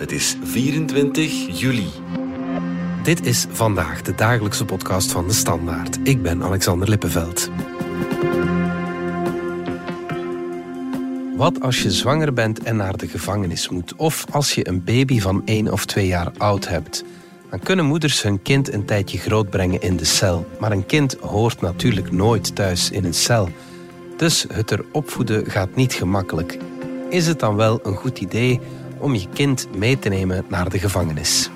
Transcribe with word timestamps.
Het 0.00 0.12
is 0.12 0.36
24 0.42 1.58
juli. 1.60 1.86
Dit 3.02 3.26
is 3.26 3.46
vandaag 3.50 4.02
de 4.02 4.14
dagelijkse 4.14 4.64
podcast 4.64 5.12
van 5.12 5.26
de 5.26 5.32
Standaard. 5.32 5.98
Ik 6.02 6.22
ben 6.22 6.42
Alexander 6.42 6.88
Lippenveld. 6.88 7.50
Wat 11.36 11.60
als 11.60 11.82
je 11.82 11.90
zwanger 11.90 12.32
bent 12.32 12.62
en 12.62 12.76
naar 12.76 12.96
de 12.96 13.08
gevangenis 13.08 13.68
moet? 13.68 13.94
Of 13.94 14.26
als 14.30 14.54
je 14.54 14.68
een 14.68 14.84
baby 14.84 15.20
van 15.20 15.42
1 15.44 15.72
of 15.72 15.86
2 15.86 16.06
jaar 16.06 16.32
oud 16.38 16.68
hebt? 16.68 17.04
Dan 17.50 17.60
kunnen 17.60 17.84
moeders 17.84 18.22
hun 18.22 18.42
kind 18.42 18.72
een 18.72 18.84
tijdje 18.84 19.18
grootbrengen 19.18 19.80
in 19.80 19.96
de 19.96 20.04
cel. 20.04 20.46
Maar 20.60 20.72
een 20.72 20.86
kind 20.86 21.16
hoort 21.20 21.60
natuurlijk 21.60 22.12
nooit 22.12 22.54
thuis 22.54 22.90
in 22.90 23.04
een 23.04 23.14
cel. 23.14 23.48
Dus 24.16 24.46
het 24.52 24.70
er 24.70 24.84
opvoeden 24.92 25.50
gaat 25.50 25.74
niet 25.74 25.92
gemakkelijk. 25.92 26.58
Is 27.10 27.26
het 27.26 27.38
dan 27.38 27.56
wel 27.56 27.80
een 27.82 27.96
goed 27.96 28.18
idee 28.18 28.60
om 29.00 29.14
je 29.14 29.26
kind 29.32 29.68
mee 29.76 29.98
te 29.98 30.08
nemen 30.08 30.44
naar 30.48 30.68
de 30.68 30.78
gevangenis? 30.78 31.50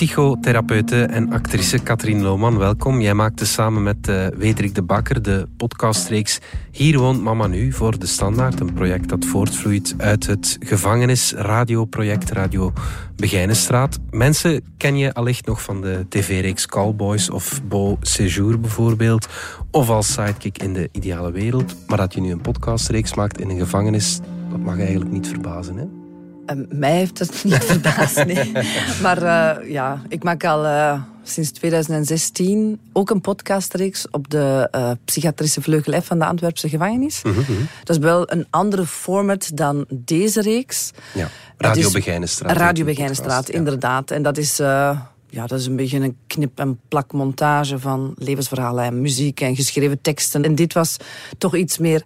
Psychotherapeute 0.00 1.02
en 1.04 1.32
actrice 1.32 1.78
Katrien 1.78 2.22
Lohman, 2.22 2.58
welkom. 2.58 3.00
Jij 3.00 3.14
maakte 3.14 3.46
samen 3.46 3.82
met 3.82 4.08
uh, 4.08 4.26
Wederik 4.26 4.74
de 4.74 4.82
Bakker 4.82 5.22
de 5.22 5.48
podcastreeks 5.56 6.38
Hier 6.70 6.98
woont 6.98 7.22
mama 7.22 7.46
nu 7.46 7.72
voor 7.72 7.98
de 7.98 8.06
Standaard. 8.06 8.60
Een 8.60 8.72
project 8.72 9.08
dat 9.08 9.24
voortvloeit 9.24 9.94
uit 9.98 10.26
het 10.26 10.56
gevangenisradioproject 10.60 12.30
Radio 12.30 12.72
Begijnenstraat. 13.16 13.98
Mensen 14.10 14.62
ken 14.76 14.96
je 14.96 15.14
allicht 15.14 15.46
nog 15.46 15.62
van 15.62 15.80
de 15.80 16.06
tv-reeks 16.08 16.66
Callboys 16.66 17.30
of 17.30 17.60
Beau 17.64 17.96
Séjour 18.00 18.60
bijvoorbeeld. 18.60 19.28
Of 19.70 19.90
als 19.90 20.12
sidekick 20.12 20.62
in 20.62 20.72
de 20.72 20.88
ideale 20.92 21.32
wereld. 21.32 21.76
Maar 21.86 21.98
dat 21.98 22.14
je 22.14 22.20
nu 22.20 22.30
een 22.30 22.40
podcastreeks 22.40 23.14
maakt 23.14 23.40
in 23.40 23.50
een 23.50 23.58
gevangenis, 23.58 24.20
dat 24.50 24.60
mag 24.60 24.78
eigenlijk 24.78 25.10
niet 25.10 25.28
verbazen, 25.28 25.76
hè? 25.76 25.99
Uh, 26.52 26.64
mij 26.68 26.96
heeft 26.96 27.18
het 27.18 27.44
niet 27.44 27.64
verbaasd, 27.64 28.24
nee. 28.24 28.52
Maar 29.02 29.22
uh, 29.22 29.70
ja, 29.70 30.02
ik 30.08 30.22
maak 30.22 30.44
al 30.44 30.64
uh, 30.64 31.02
sinds 31.22 31.50
2016 31.50 32.80
ook 32.92 33.10
een 33.10 33.20
podcastreeks 33.20 34.06
op 34.10 34.30
de 34.30 34.70
psychiatrische 35.04 35.62
vleugel 35.62 36.00
F 36.00 36.06
van 36.06 36.18
de 36.18 36.24
Antwerpse 36.24 36.68
gevangenis. 36.68 37.22
Mm 37.22 37.32
-hmm. 37.32 37.68
Dat 37.84 37.96
is 37.96 38.02
wel 38.02 38.32
een 38.32 38.46
andere 38.50 38.86
format 38.86 39.50
dan 39.54 39.86
deze 39.88 40.40
reeks. 40.40 40.90
Ja, 41.14 41.28
Radio 41.56 41.90
Begijnenstraat. 41.90 42.56
Radio 42.56 42.84
Begijnenstraat, 42.84 43.48
inderdaad. 43.48 44.10
En 44.10 44.22
dat 44.22 44.38
is 44.38 44.60
ja, 45.30 45.46
dat 45.46 45.58
is 45.58 45.66
een 45.66 45.76
beetje 45.76 46.00
een 46.00 46.16
knip- 46.26 46.58
en 46.58 46.80
plakmontage 46.88 47.78
van 47.78 48.14
levensverhalen 48.16 48.84
en 48.84 49.00
muziek 49.00 49.40
en 49.40 49.56
geschreven 49.56 50.00
teksten. 50.00 50.44
En 50.44 50.54
dit 50.54 50.72
was 50.72 50.96
toch 51.38 51.56
iets 51.56 51.78
meer 51.78 52.02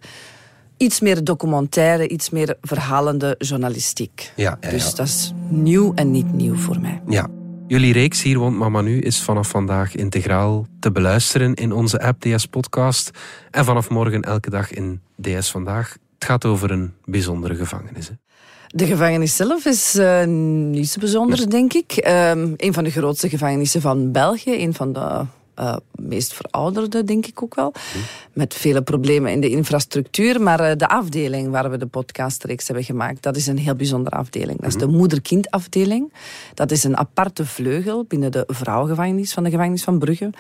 iets 0.76 1.00
meer 1.00 1.24
documentaire, 1.24 2.08
iets 2.08 2.30
meer 2.30 2.56
verhalende 2.60 3.34
journalistiek. 3.38 4.32
Ja, 4.36 4.58
ja, 4.60 4.70
dus 4.70 4.94
dat 4.94 5.06
is 5.06 5.32
nieuw 5.48 5.92
en 5.94 6.10
niet 6.10 6.32
nieuw 6.32 6.54
voor 6.54 6.80
mij. 6.80 7.02
Ja. 7.08 7.26
Jullie 7.66 7.92
reeks 7.92 8.22
Hier 8.22 8.38
woont 8.38 8.56
mama 8.56 8.80
nu 8.80 9.00
is 9.00 9.22
vanaf 9.22 9.48
vandaag 9.48 9.94
integraal 9.94 10.66
te 10.80 10.92
beluisteren 10.92 11.54
in 11.54 11.72
onze 11.72 12.00
app 12.00 12.20
DS 12.20 12.46
Podcast. 12.46 13.10
En 13.50 13.64
vanaf 13.64 13.90
morgen 13.90 14.22
elke 14.22 14.50
dag 14.50 14.70
in 14.70 15.00
DS 15.20 15.50
Vandaag. 15.50 15.96
Het 16.14 16.24
gaat 16.24 16.44
over 16.44 16.70
een 16.70 16.92
bijzondere 17.04 17.54
gevangenis. 17.54 18.08
Hè? 18.08 18.14
De 18.66 18.86
gevangenis 18.86 19.36
zelf 19.36 19.64
is 19.64 19.94
uh, 19.94 20.24
niet 20.24 20.88
zo 20.88 21.00
bijzonder, 21.00 21.50
denk 21.50 21.72
ik. 21.72 22.04
Um, 22.08 22.54
een 22.56 22.72
van 22.72 22.84
de 22.84 22.90
grootste 22.90 23.28
gevangenissen 23.28 23.80
van 23.80 24.12
België. 24.12 24.62
Een 24.62 24.74
van 24.74 24.92
de 24.92 25.24
uh, 25.60 25.76
meest 25.94 26.32
verouderde, 26.32 27.04
denk 27.04 27.26
ik 27.26 27.42
ook 27.42 27.54
wel. 27.54 27.72
Met 28.32 28.54
vele 28.54 28.82
problemen 28.82 29.32
in 29.32 29.40
de 29.40 29.50
infrastructuur. 29.50 30.40
Maar 30.42 30.70
uh, 30.70 30.76
de 30.76 30.88
afdeling 30.88 31.50
waar 31.50 31.70
we 31.70 31.76
de 31.76 31.86
podcastreeks 31.86 32.66
hebben 32.66 32.84
gemaakt, 32.84 33.22
dat 33.22 33.36
is 33.36 33.46
een 33.46 33.58
heel 33.58 33.74
bijzondere 33.74 34.16
afdeling. 34.16 34.60
Dat 34.60 34.68
is 34.68 34.76
de 34.76 34.86
moeder-kindafdeling. 34.86 36.12
Dat 36.54 36.70
is 36.70 36.84
een 36.84 36.96
aparte 36.96 37.46
vleugel 37.46 38.04
binnen 38.04 38.32
de 38.32 38.44
vrouwengevangenis 38.46 39.32
van 39.32 39.44
de 39.44 39.50
gevangenis 39.50 39.84
van 39.84 39.98
Brugge. 39.98 40.30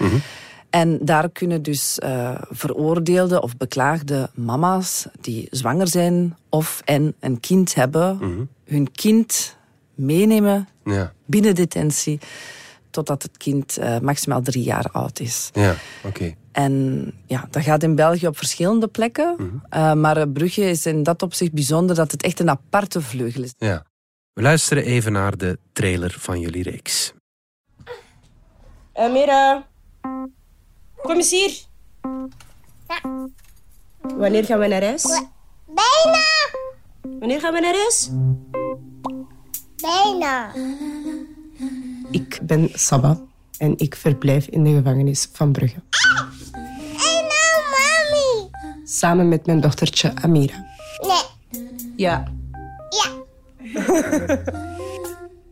En 0.70 0.98
daar 1.02 1.30
kunnen 1.30 1.62
dus 1.62 1.98
uh, 2.04 2.34
veroordeelde 2.50 3.42
of 3.42 3.56
beklaagde 3.56 4.30
mama's 4.34 5.06
die 5.20 5.46
zwanger 5.50 5.88
zijn 5.88 6.36
of 6.48 6.82
en 6.84 7.14
een 7.20 7.40
kind 7.40 7.74
hebben, 7.74 8.18
hun 8.64 8.92
kind 8.92 9.56
meenemen 9.94 10.68
ja. 10.84 11.12
binnen 11.24 11.54
detentie 11.54 12.18
totdat 12.94 13.22
het 13.22 13.36
kind 13.36 13.78
uh, 13.78 13.98
maximaal 13.98 14.42
drie 14.42 14.62
jaar 14.62 14.88
oud 14.92 15.20
is. 15.20 15.50
Ja, 15.52 15.74
oké. 16.04 16.34
En 16.52 17.12
ja, 17.26 17.48
dat 17.50 17.62
gaat 17.62 17.82
in 17.82 17.94
België 17.94 18.26
op 18.26 18.36
verschillende 18.36 18.88
plekken. 18.88 19.34
Mm 19.38 19.48
-hmm. 19.48 19.80
uh, 19.80 19.94
maar 19.94 20.28
Brugge 20.28 20.60
is 20.60 20.86
in 20.86 21.02
dat 21.02 21.22
opzicht 21.22 21.52
bijzonder 21.52 21.96
dat 21.96 22.10
het 22.10 22.22
echt 22.22 22.40
een 22.40 22.50
aparte 22.50 23.00
vleugel 23.00 23.42
is. 23.42 23.54
Ja. 23.58 23.84
We 24.32 24.42
luisteren 24.42 24.84
even 24.84 25.12
naar 25.12 25.36
de 25.36 25.58
trailer 25.72 26.16
van 26.18 26.40
jullie 26.40 26.62
reeks. 26.62 27.12
Uh, 28.96 29.12
Mira, 29.12 29.66
kom 31.02 31.16
eens 31.16 31.30
hier. 31.30 31.52
Ja. 32.88 33.28
Wanneer 34.00 34.44
gaan 34.44 34.58
we 34.58 34.66
naar 34.66 34.82
huis? 34.82 35.02
Bijna. 35.66 36.24
Wanneer 37.18 37.40
gaan 37.40 37.52
we 37.52 37.60
naar 37.60 37.74
huis? 37.74 38.10
Bijna. 39.76 40.52
Ik 42.14 42.38
ben 42.42 42.68
Saba 42.72 43.20
en 43.58 43.78
ik 43.78 43.94
verblijf 43.94 44.46
in 44.46 44.64
de 44.64 44.70
gevangenis 44.74 45.28
van 45.32 45.52
Brugge. 45.52 45.82
En 46.92 47.24
nou, 47.30 47.62
mami. 47.70 48.50
Samen 48.84 49.28
met 49.28 49.46
mijn 49.46 49.60
dochtertje 49.60 50.12
Amira. 50.14 50.66
Nee. 51.00 51.22
Ja. 51.96 52.24
Ja. 52.88 53.10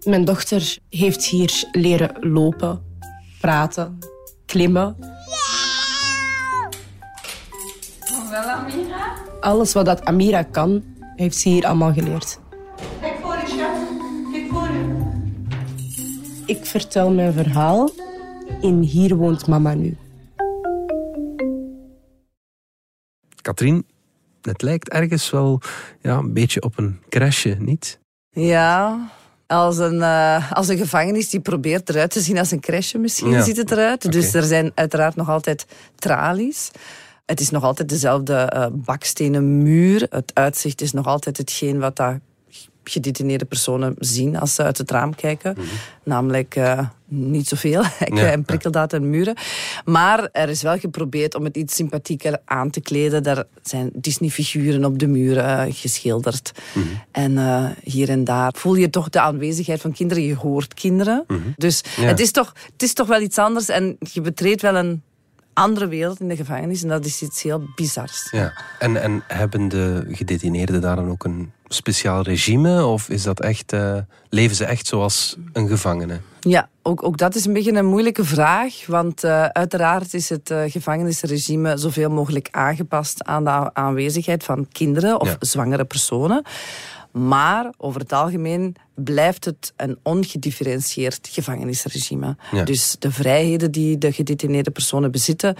mijn 0.12 0.24
dochter 0.24 0.78
heeft 0.88 1.24
hier 1.24 1.68
leren 1.72 2.16
lopen, 2.20 2.82
praten, 3.40 3.98
klimmen. 4.46 4.96
Ja. 5.00 5.48
Wel, 8.30 8.40
Amira? 8.40 9.14
Alles 9.40 9.72
wat 9.72 9.84
dat 9.86 10.04
Amira 10.04 10.42
kan, 10.42 10.84
heeft 11.16 11.36
ze 11.36 11.48
hier 11.48 11.66
allemaal 11.66 11.92
geleerd. 11.92 12.40
Ik 16.52 16.66
vertel 16.66 17.10
mijn 17.10 17.32
verhaal 17.32 17.90
in 18.60 18.80
Hier 18.80 19.16
woont 19.16 19.46
mama 19.46 19.74
nu. 19.74 19.96
Katrien, 23.42 23.86
het 24.42 24.62
lijkt 24.62 24.88
ergens 24.88 25.30
wel 25.30 25.60
ja, 26.00 26.16
een 26.16 26.32
beetje 26.32 26.62
op 26.62 26.78
een 26.78 27.00
crashje, 27.08 27.56
niet? 27.58 27.98
Ja, 28.30 28.98
als 29.46 29.78
een, 29.78 29.94
uh, 29.94 30.52
als 30.52 30.68
een 30.68 30.78
gevangenis 30.78 31.30
die 31.30 31.40
probeert 31.40 31.88
eruit 31.88 32.10
te 32.10 32.20
zien 32.20 32.38
als 32.38 32.50
een 32.50 32.60
crashje 32.60 32.98
misschien 32.98 33.30
ja. 33.30 33.42
ziet 33.42 33.56
het 33.56 33.70
eruit. 33.70 34.04
Okay. 34.04 34.20
Dus 34.20 34.34
er 34.34 34.42
zijn 34.42 34.72
uiteraard 34.74 35.16
nog 35.16 35.28
altijd 35.28 35.66
tralies. 35.94 36.70
Het 37.24 37.40
is 37.40 37.50
nog 37.50 37.62
altijd 37.62 37.88
dezelfde 37.88 38.52
uh, 38.56 38.66
bakstenen 38.72 39.62
muur. 39.62 40.06
Het 40.10 40.30
uitzicht 40.34 40.80
is 40.80 40.92
nog 40.92 41.06
altijd 41.06 41.36
hetgeen 41.36 41.78
wat 41.78 41.96
daar 41.96 42.20
gedetineerde 42.84 43.44
personen 43.44 43.94
zien 43.98 44.38
als 44.38 44.54
ze 44.54 44.62
uit 44.62 44.78
het 44.78 44.90
raam 44.90 45.14
kijken. 45.14 45.54
Mm 45.56 45.62
-hmm. 45.62 45.78
Namelijk 46.04 46.56
uh, 46.56 46.78
niet 47.08 47.48
zoveel, 47.48 47.82
hekken 48.04 48.16
ja, 48.16 48.30
en 48.30 48.44
prikkeldaad 48.44 48.92
en 48.92 49.10
muren. 49.10 49.34
Maar 49.84 50.28
er 50.32 50.48
is 50.48 50.62
wel 50.62 50.78
geprobeerd 50.78 51.34
om 51.34 51.44
het 51.44 51.56
iets 51.56 51.74
sympathieker 51.74 52.38
aan 52.44 52.70
te 52.70 52.80
kleden. 52.80 53.22
Daar 53.22 53.44
zijn 53.62 53.90
Disney-figuren 53.94 54.84
op 54.84 54.98
de 54.98 55.06
muren 55.06 55.68
uh, 55.68 55.74
geschilderd. 55.74 56.52
Mm 56.72 56.82
-hmm. 56.82 57.00
En 57.10 57.32
uh, 57.32 57.70
hier 57.84 58.08
en 58.08 58.24
daar 58.24 58.52
voel 58.56 58.74
je 58.74 58.90
toch 58.90 59.08
de 59.08 59.20
aanwezigheid 59.20 59.80
van 59.80 59.92
kinderen. 59.92 60.22
Je 60.22 60.34
hoort 60.34 60.74
kinderen. 60.74 61.24
Mm 61.26 61.36
-hmm. 61.42 61.54
Dus 61.56 61.82
ja. 61.96 62.02
het, 62.02 62.20
is 62.20 62.30
toch, 62.30 62.52
het 62.72 62.82
is 62.82 62.92
toch 62.92 63.06
wel 63.06 63.20
iets 63.20 63.38
anders. 63.38 63.68
En 63.68 63.96
je 64.12 64.20
betreedt 64.20 64.62
wel 64.62 64.74
een 64.76 65.02
andere 65.52 65.88
wereld 65.88 66.20
in 66.20 66.28
de 66.28 66.36
gevangenis. 66.36 66.82
En 66.82 66.88
dat 66.88 67.04
is 67.04 67.22
iets 67.22 67.42
heel 67.42 67.62
bizars. 67.74 68.28
Ja. 68.30 68.52
En, 68.78 69.02
en 69.02 69.22
hebben 69.26 69.68
de 69.68 70.04
gedetineerden 70.08 70.80
daar 70.80 70.96
dan 70.96 71.10
ook 71.10 71.24
een 71.24 71.52
speciaal 71.68 72.22
regime? 72.22 72.84
Of 72.84 73.08
is 73.08 73.22
dat 73.22 73.40
echt, 73.40 73.72
uh, 73.72 73.96
leven 74.28 74.56
ze 74.56 74.64
echt 74.64 74.86
zoals 74.86 75.36
een 75.52 75.68
gevangene? 75.68 76.20
Ja, 76.40 76.68
ook, 76.82 77.04
ook 77.04 77.16
dat 77.16 77.34
is 77.34 77.44
een 77.46 77.52
beetje 77.52 77.72
een 77.72 77.86
moeilijke 77.86 78.24
vraag. 78.24 78.86
Want 78.86 79.24
uh, 79.24 79.44
uiteraard 79.44 80.14
is 80.14 80.28
het 80.28 80.50
uh, 80.50 80.62
gevangenisregime 80.66 81.76
zoveel 81.76 82.10
mogelijk 82.10 82.48
aangepast 82.50 83.24
aan 83.24 83.44
de 83.44 83.74
aanwezigheid 83.74 84.44
van 84.44 84.66
kinderen 84.72 85.20
of 85.20 85.28
ja. 85.28 85.36
zwangere 85.38 85.84
personen. 85.84 86.44
Maar 87.12 87.72
over 87.76 88.00
het 88.00 88.12
algemeen 88.12 88.76
blijft 88.94 89.44
het 89.44 89.72
een 89.76 89.98
ongedifferentieerd 90.02 91.28
gevangenisregime. 91.32 92.36
Ja. 92.52 92.64
Dus 92.64 92.96
de 92.98 93.12
vrijheden 93.12 93.70
die 93.72 93.98
de 93.98 94.12
gedetineerde 94.12 94.70
personen 94.70 95.10
bezitten, 95.10 95.56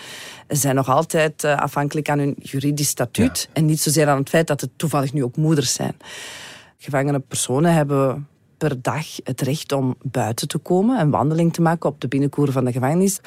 zijn 0.49 0.75
nog 0.75 0.89
altijd 0.89 1.45
eh, 1.45 1.57
afhankelijk 1.57 2.09
aan 2.09 2.19
hun 2.19 2.37
juridisch 2.39 2.89
statuut. 2.89 3.49
En 3.53 3.67
niet 3.67 3.81
zozeer 3.81 4.09
aan 4.09 4.19
het 4.19 4.29
feit 4.29 4.47
dat 4.47 4.61
het 4.61 4.71
toevallig 4.77 5.13
nu 5.13 5.25
ook 5.25 5.37
moeders 5.37 5.73
zijn. 5.73 5.97
Gevangene 6.79 7.19
personen 7.19 7.75
hebben 7.75 8.27
per 8.59 8.83
dag 8.83 9.07
het 9.25 9.41
recht 9.41 9.73
om 9.73 9.95
buiten 10.03 10.49
te 10.49 10.59
komen 10.59 10.99
en 10.99 11.11
wandeling 11.11 11.53
te 11.53 11.63
maken 11.63 11.91
op 11.91 12.01
de 12.01 12.09
binnenkoer 12.09 12.53
van 12.53 12.65
de 12.65 12.73
gevangenis. 12.73 13.21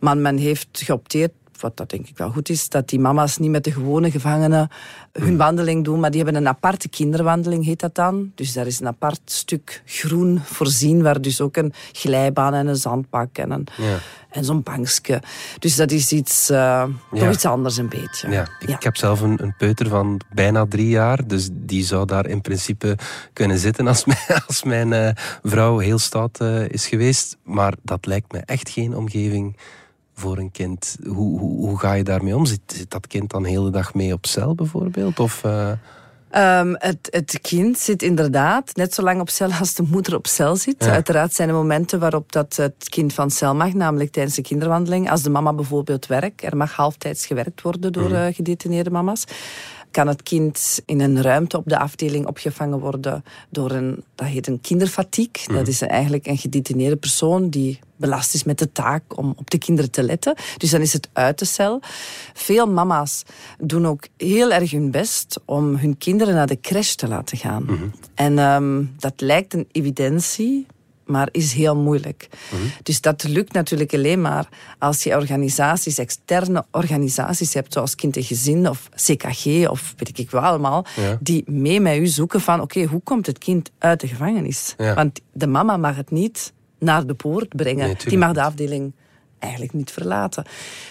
Maar 0.00 0.16
men 0.16 0.36
heeft 0.36 0.68
geopteerd, 0.72 1.32
wat 1.60 1.76
dat 1.76 1.90
denk 1.90 2.08
ik 2.08 2.16
wel 2.18 2.30
goed 2.30 2.48
is, 2.48 2.68
dat 2.68 2.88
die 2.88 3.00
mama's 3.00 3.38
niet 3.38 3.50
met 3.50 3.64
de 3.64 3.72
gewone 3.72 4.10
gevangenen 4.10 4.68
hun 5.12 5.36
wandeling 5.36 5.84
doen, 5.84 6.00
maar 6.00 6.10
die 6.10 6.22
hebben 6.22 6.40
een 6.40 6.48
aparte 6.48 6.88
kinderwandeling, 6.88 7.64
heet 7.64 7.80
dat 7.80 7.94
dan. 7.94 8.32
Dus 8.34 8.52
daar 8.52 8.66
is 8.66 8.80
een 8.80 8.86
apart 8.86 9.20
stuk 9.24 9.82
groen 9.84 10.40
voorzien, 10.44 11.02
waar 11.02 11.20
dus 11.20 11.40
ook 11.40 11.56
een 11.56 11.72
glijbaan 11.92 12.54
en 12.54 12.66
een 12.66 12.76
zandbak 12.76 13.38
en, 13.38 13.50
een, 13.50 13.66
Ja. 13.76 13.98
en 14.30 14.44
zo'n 14.44 14.62
bankje. 14.62 15.22
Dus 15.58 15.76
dat 15.76 15.90
is 15.90 16.12
iets, 16.12 16.50
eh, 16.50 16.84
toch 17.12 17.30
iets 17.32 17.44
anders 17.44 17.76
een 17.76 17.88
beetje. 17.88 18.30
Ja, 18.30 18.48
ik, 18.60 18.68
ik 18.68 18.82
heb 18.82 18.96
zelf 18.96 19.20
een, 19.20 19.42
een 19.42 19.54
peuter 19.58 19.88
van 19.88 20.20
bijna 20.32 20.66
drie 20.68 20.88
jaar, 20.88 21.26
dus 21.26 21.48
die 21.52 21.84
zou 21.84 22.06
daar 22.06 22.26
in 22.26 22.40
principe 22.40 22.98
kunnen 23.32 23.58
zitten 23.58 23.86
als 23.86 24.04
mijn, 24.04 24.18
als 24.46 24.62
mijn 24.62 24.92
eh, 24.92 25.10
vrouw 25.42 25.78
heel 25.78 25.98
stout 25.98 26.40
eh, 26.40 26.68
is 26.68 26.86
geweest. 26.86 27.36
Maar 27.42 27.74
dat 27.82 28.06
lijkt 28.06 28.32
me 28.32 28.38
echt 28.38 28.68
geen 28.68 28.96
omgeving 28.96 29.56
voor 30.20 30.38
een 30.38 30.50
kind. 30.50 30.96
Hoe, 31.04 31.38
hoe, 31.38 31.66
hoe 31.66 31.78
ga 31.78 31.92
je 31.92 32.04
daarmee 32.04 32.36
om? 32.36 32.46
Zit, 32.46 32.60
zit 32.66 32.90
dat 32.90 33.06
kind 33.06 33.30
dan 33.30 33.42
de 33.42 33.48
hele 33.48 33.70
dag 33.70 33.94
mee 33.94 34.12
op 34.12 34.26
cel 34.26 34.54
bijvoorbeeld? 34.54 35.20
Of, 35.20 35.44
eh, 35.44 35.72
Ehm, 36.30 36.74
het, 36.78 37.08
het 37.10 37.38
kind 37.40 37.78
zit 37.78 38.02
inderdaad 38.02 38.76
net 38.76 38.94
zo 38.94 39.02
lang 39.02 39.20
op 39.20 39.28
cel 39.28 39.52
als 39.52 39.74
de 39.74 39.82
moeder 39.90 40.14
op 40.14 40.26
cel 40.26 40.56
zit. 40.56 40.84
Ja. 40.84 40.90
Uiteraard 40.90 41.32
zijn 41.32 41.48
er 41.48 41.54
momenten 41.54 41.98
waarop 41.98 42.32
dat 42.32 42.56
het 42.56 42.88
kind 42.88 43.12
van 43.12 43.30
cel 43.30 43.54
mag, 43.54 43.72
namelijk 43.72 44.12
tijdens 44.12 44.36
de 44.36 44.42
kinderwandeling. 44.42 45.10
Als 45.10 45.22
de 45.22 45.30
mama 45.30 45.52
bijvoorbeeld 45.52 46.06
werkt, 46.06 46.42
er 46.42 46.56
mag 46.56 46.72
halftijds 46.72 47.26
gewerkt 47.26 47.62
worden 47.62 47.92
door 47.92 48.12
eh, 48.12 48.34
gedetineerde 48.34 48.90
mama's. 48.90 49.24
Kan 49.90 50.06
het 50.06 50.22
kind 50.22 50.80
in 50.84 51.00
een 51.00 51.22
ruimte 51.22 51.56
op 51.56 51.64
de 51.66 51.78
afdeling 51.78 52.26
opgevangen 52.26 52.78
worden 52.78 53.24
door 53.48 53.70
een, 53.70 54.04
dat 54.14 54.26
heet 54.26 54.46
een 54.46 54.60
kinderfatiek. 54.60 55.44
Dat 55.46 55.68
is 55.68 55.82
eigenlijk 55.82 56.26
een 56.26 56.38
gedetineerde 56.38 56.96
persoon 56.96 57.48
die 57.48 57.78
belast 57.96 58.34
is 58.34 58.44
met 58.44 58.58
de 58.58 58.72
taak 58.72 59.18
om 59.18 59.34
op 59.36 59.50
de 59.50 59.58
kinderen 59.58 59.90
te 59.90 60.02
letten. 60.02 60.34
Dus 60.56 60.70
dan 60.70 60.80
is 60.80 60.92
het 60.92 61.08
uit 61.12 61.38
de 61.38 61.44
cel. 61.44 61.80
Veel 62.34 62.66
mama's 62.66 63.22
doen 63.58 63.86
ook 63.86 64.06
heel 64.16 64.52
erg 64.52 64.70
hun 64.70 64.90
best 64.90 65.40
om 65.44 65.76
hun 65.76 65.98
kinderen 65.98 66.34
naar 66.34 66.46
de 66.46 66.60
crash 66.60 66.94
te 66.94 67.08
laten 67.08 67.38
gaan. 67.38 67.92
En 68.14 68.38
ehm, 68.38 68.84
dat 68.98 69.12
lijkt 69.16 69.54
een 69.54 69.68
evidentie, 69.72 70.66
maar 71.10 71.28
is 71.30 71.52
heel 71.52 71.76
moeilijk. 71.76 72.28
Dus 72.82 73.00
dat 73.00 73.22
lukt 73.22 73.52
natuurlijk 73.52 73.94
alleen 73.94 74.20
maar 74.20 74.48
als 74.78 75.02
je 75.02 75.16
organisaties, 75.16 75.98
externe 75.98 76.64
organisaties 76.70 77.54
hebt, 77.54 77.72
zoals 77.72 77.94
Kind 77.94 78.16
en 78.16 78.22
Gezin 78.24 78.68
of 78.68 78.88
CKG 78.94 79.68
of 79.68 79.94
weet 79.96 80.18
ik 80.18 80.30
wel 80.30 80.40
allemaal, 80.42 80.86
Ja. 80.96 81.18
die 81.20 81.42
mee 81.46 81.80
met 81.80 81.96
u 81.96 82.06
zoeken 82.06 82.40
van 82.40 82.60
oké, 82.60 82.84
hoe 82.84 83.00
komt 83.04 83.26
het 83.26 83.38
kind 83.38 83.70
uit 83.78 84.00
de 84.00 84.08
gevangenis? 84.08 84.74
Ja. 84.78 84.94
Want 84.94 85.20
de 85.32 85.46
mama 85.46 85.76
mag 85.76 85.96
het 85.96 86.10
niet 86.10 86.52
naar 86.78 87.06
de 87.06 87.14
poort 87.14 87.48
brengen. 87.48 87.86
Nee, 87.86 87.96
die 88.04 88.18
mag 88.18 88.32
de 88.32 88.42
afdeling 88.42 88.92
eigenlijk 89.38 89.72
niet 89.72 89.90
verlaten. 89.90 90.44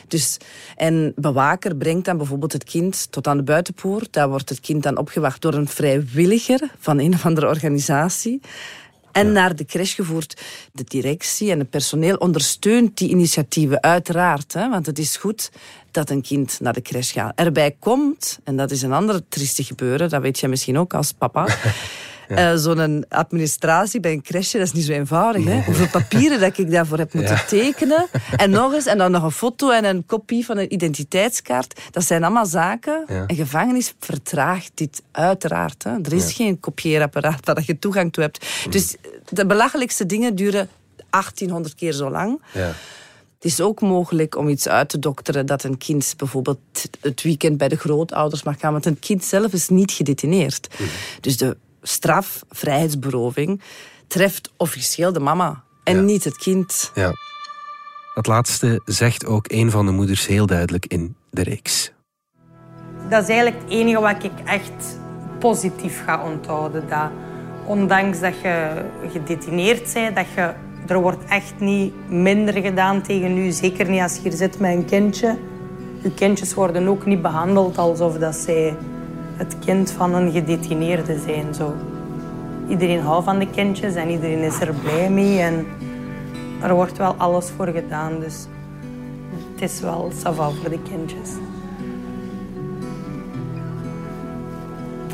Dus, 0.07 0.37
en 0.75 1.13
bewaker 1.15 1.75
brengt 1.75 2.05
dan 2.05 2.17
bijvoorbeeld 2.17 2.53
het 2.53 2.63
kind 2.63 3.11
tot 3.11 3.27
aan 3.27 3.37
de 3.37 3.43
buitenpoort. 3.43 4.13
Daar 4.13 4.29
wordt 4.29 4.49
het 4.49 4.59
kind 4.59 4.83
dan 4.83 4.97
opgewacht 4.97 5.41
door 5.41 5.53
een 5.53 5.67
vrijwilliger 5.67 6.71
van 6.79 6.99
een 6.99 7.13
of 7.13 7.25
andere 7.25 7.47
organisatie. 7.47 8.41
En 9.11 9.31
naar 9.31 9.55
de 9.55 9.65
crash 9.65 9.95
gevoerd. 9.95 10.41
De 10.71 10.83
directie 10.83 11.51
en 11.51 11.59
het 11.59 11.69
personeel 11.69 12.15
ondersteunt 12.15 12.97
die 12.97 13.09
initiatieven 13.09 13.83
uiteraard. 13.83 14.53
Hè, 14.53 14.69
want 14.69 14.85
het 14.85 14.99
is 14.99 15.17
goed 15.17 15.51
dat 15.91 16.09
een 16.09 16.21
kind 16.21 16.59
naar 16.59 16.73
de 16.73 16.81
crash 16.81 17.13
gaat. 17.13 17.31
Erbij 17.35 17.75
komt, 17.79 18.39
en 18.43 18.57
dat 18.57 18.71
is 18.71 18.81
een 18.81 18.93
ander 18.93 19.21
trieste 19.29 19.63
gebeuren, 19.63 20.09
dat 20.09 20.21
weet 20.21 20.39
jij 20.39 20.49
misschien 20.49 20.77
ook 20.77 20.93
als 20.93 21.11
papa. 21.11 21.47
eh, 22.37 22.55
Zo'n 22.55 23.05
administratie 23.09 23.99
bij 23.99 24.11
een 24.11 24.21
crashje, 24.21 24.57
dat 24.57 24.67
is 24.67 24.73
niet 24.73 24.85
zo 24.85 24.91
eenvoudig. 24.91 25.43
Hè? 25.45 25.61
Hoeveel 25.61 25.87
papieren 25.87 26.39
dat 26.39 26.57
ik 26.57 26.71
daarvoor 26.71 26.97
heb 26.97 27.13
moeten 27.13 27.35
Ja. 27.35 27.43
tekenen. 27.47 28.07
En 28.35 28.49
nog 28.49 28.73
eens, 28.73 28.85
en 28.85 28.97
dan 28.97 29.11
nog 29.11 29.23
een 29.23 29.31
foto 29.31 29.71
en 29.71 29.85
een 29.85 30.05
kopie 30.05 30.45
van 30.45 30.57
een 30.57 30.73
identiteitskaart. 30.73 31.81
Dat 31.91 32.03
zijn 32.03 32.23
allemaal 32.23 32.45
zaken. 32.45 33.03
Ja. 33.07 33.23
Een 33.27 33.35
gevangenis 33.35 33.93
vertraagt 33.99 34.71
dit 34.73 35.01
uiteraard. 35.11 35.83
Hè? 35.83 35.91
Er 36.03 36.13
is 36.13 36.33
geen 36.33 36.59
kopieerapparaat 36.59 37.45
waar 37.45 37.63
je 37.65 37.79
toegang 37.79 38.13
toe 38.13 38.23
hebt. 38.23 38.45
Dus 38.69 38.95
de 39.29 39.45
belachelijkste 39.45 40.05
dingen 40.05 40.35
duren 40.35 40.69
1800 41.09 41.75
keer 41.75 41.93
zo 41.93 42.09
lang. 42.09 42.41
ja. 42.53 42.71
Het 43.41 43.51
is 43.51 43.61
ook 43.61 43.81
mogelijk 43.81 44.37
om 44.37 44.47
iets 44.49 44.67
uit 44.67 44.89
te 44.89 44.99
dokteren 44.99 45.45
dat 45.45 45.63
een 45.63 45.77
kind 45.77 46.13
bijvoorbeeld 46.17 46.59
het 47.01 47.21
weekend 47.21 47.57
bij 47.57 47.67
de 47.67 47.75
grootouders 47.75 48.43
mag 48.43 48.59
gaan, 48.59 48.71
want 48.71 48.85
een 48.85 48.99
kind 48.99 49.23
zelf 49.23 49.53
is 49.53 49.69
niet 49.69 49.91
gedetineerd. 49.91 50.67
Dus 51.21 51.37
de 51.37 51.57
straf, 51.81 52.43
vrijheidsberoving, 52.49 53.61
treft 54.07 54.51
officieel 54.57 55.13
de 55.13 55.19
mama 55.19 55.63
en 55.83 55.95
Ja. 55.95 56.01
niet 56.01 56.23
het 56.23 56.37
kind. 56.37 56.91
ja. 56.95 57.11
Dat 58.13 58.27
laatste 58.27 58.81
zegt 58.85 59.25
ook 59.25 59.45
een 59.51 59.71
van 59.71 59.85
de 59.85 59.91
moeders 59.91 60.27
heel 60.27 60.45
duidelijk 60.45 60.85
in 60.85 61.15
de 61.29 61.43
reeks. 61.43 61.91
Dat 63.09 63.21
is 63.23 63.29
eigenlijk 63.29 63.61
het 63.63 63.71
enige 63.71 63.99
wat 63.99 64.23
ik 64.23 64.31
echt 64.45 64.97
positief 65.39 66.03
ga 66.05 66.23
onthouden. 66.23 66.87
Dat 66.89 67.09
ondanks 67.65 68.19
dat 68.19 68.33
je 68.41 68.85
gedetineerd 69.11 69.93
bent, 69.93 70.15
dat 70.15 70.25
je, 70.35 70.53
er 70.87 70.99
wordt 71.01 71.23
echt 71.29 71.53
niet 71.59 71.93
minder 72.09 72.61
gedaan 72.61 73.01
tegen 73.01 73.37
u. 73.37 73.51
Zeker 73.51 73.89
niet 73.89 74.01
als 74.01 74.15
je 74.15 74.21
hier 74.21 74.31
zit 74.31 74.59
met 74.59 74.71
een 74.71 74.85
kindje. 74.85 75.37
Je 76.01 76.13
kindjes 76.13 76.53
worden 76.53 76.87
ook 76.87 77.05
niet 77.05 77.21
behandeld 77.21 77.77
alsof 77.77 78.17
dat 78.17 78.35
zij 78.35 78.75
het 79.39 79.55
kind 79.59 79.91
van 79.91 80.13
een 80.13 80.31
gedetineerde 80.31 81.19
zijn. 81.19 81.53
Zo. 81.53 81.73
Iedereen 82.67 83.01
houdt 83.01 83.25
van 83.25 83.39
de 83.39 83.49
kindjes 83.49 83.95
en 83.95 84.09
iedereen 84.09 84.39
is 84.39 84.59
er 84.59 84.73
blij 84.73 85.09
mee. 85.09 85.39
En 85.39 85.67
er 86.61 86.73
wordt 86.73 86.97
wel 86.97 87.15
alles 87.17 87.49
voor 87.49 87.67
gedaan. 87.67 88.19
Dus 88.19 88.47
het 89.53 89.61
is 89.71 89.79
wel 89.79 90.11
sava 90.17 90.49
voor 90.49 90.69
de 90.69 90.81
kindjes. 90.89 91.29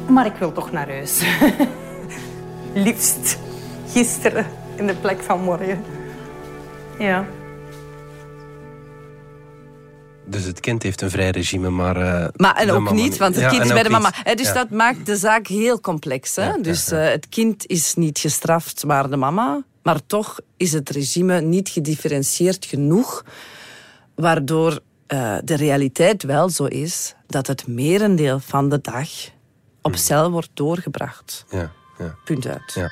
Maar 0.08 0.26
ik 0.26 0.36
wil 0.40 0.52
toch 0.52 0.72
naar 0.72 0.90
huis. 0.90 1.26
Liefst 2.86 3.40
gisteren 3.88 4.46
in 4.76 4.88
de 4.88 4.96
plek 4.96 5.22
van 5.22 5.42
morgen. 5.42 5.84
Ja. 6.98 7.26
Dus 10.28 10.44
het 10.44 10.60
kind 10.60 10.84
heeft 10.84 11.02
een 11.02 11.10
vrij 11.10 11.30
regime, 11.30 11.70
maar... 11.70 11.96
eh, 11.98 12.28
Maar 12.36 12.56
en 12.56 12.72
ook 12.72 12.92
niet, 12.92 13.18
want 13.18 13.36
het 13.36 13.44
Ja, 13.44 13.50
kind 13.50 13.64
is 13.64 13.72
bij 13.74 13.84
de 13.84 13.90
mama. 13.90 14.12
dus 14.36 14.48
Ja. 14.48 14.54
dat 14.54 14.70
maakt 14.70 15.06
de 15.06 15.16
zaak 15.16 15.48
heel 15.48 15.80
complex. 15.80 16.36
Hè? 16.36 16.44
Ja, 16.48 16.58
dus 16.58 16.92
eh, 16.92 17.10
het 17.10 17.30
kind 17.30 17.68
is 17.68 17.94
niet 17.96 18.20
gestraft, 18.20 18.84
maar 18.86 19.10
de 19.10 19.16
mama. 19.16 19.64
Maar 19.84 20.06
toch 20.06 20.40
is 20.58 20.72
het 20.74 20.90
regime 20.90 21.42
niet 21.42 21.70
gedifferentieerd 21.70 22.66
genoeg, 22.66 23.24
waardoor 24.16 24.80
eh, 25.08 25.38
de 25.44 25.56
realiteit 25.56 26.24
wel 26.24 26.50
zo 26.50 26.66
is 26.66 27.16
dat 27.28 27.48
het 27.48 27.68
merendeel 27.68 28.40
van 28.40 28.70
de 28.70 28.82
dag 28.82 29.10
op 29.82 29.92
Hmm. 29.92 30.02
cel 30.02 30.32
wordt 30.32 30.50
doorgebracht. 30.54 31.46
Ja, 31.50 31.72
ja, 31.98 32.16
Punt 32.24 32.48
uit. 32.48 32.72
ja. 32.74 32.90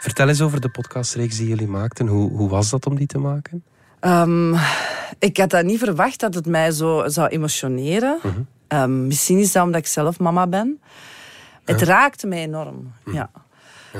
Vertel 0.00 0.28
eens 0.28 0.40
over 0.40 0.60
de 0.60 0.68
podcastreeks 0.68 1.36
die 1.36 1.48
jullie 1.48 1.66
maakten. 1.68 2.06
Hoe, 2.06 2.30
hoe 2.30 2.48
was 2.48 2.70
dat 2.70 2.86
om 2.86 2.96
die 2.96 3.06
te 3.06 3.18
maken? 3.18 3.64
Ehm, 4.00 4.54
ik 5.18 5.36
had 5.36 5.50
dat 5.50 5.64
niet 5.64 5.78
verwacht 5.78 6.20
dat 6.20 6.34
het 6.34 6.46
mij 6.46 6.70
zo 6.70 7.08
zou 7.08 7.28
emotioneren. 7.28 8.18
Ehm, 8.68 9.06
misschien 9.06 9.38
is 9.38 9.52
dat 9.52 9.64
omdat 9.64 9.80
ik 9.80 9.86
zelf 9.86 10.18
mama 10.18 10.46
ben. 10.46 10.80
Het 11.64 11.82
raakte 11.82 12.26
mij 12.26 12.38
enorm. 12.38 12.92
Ja. 13.12 13.30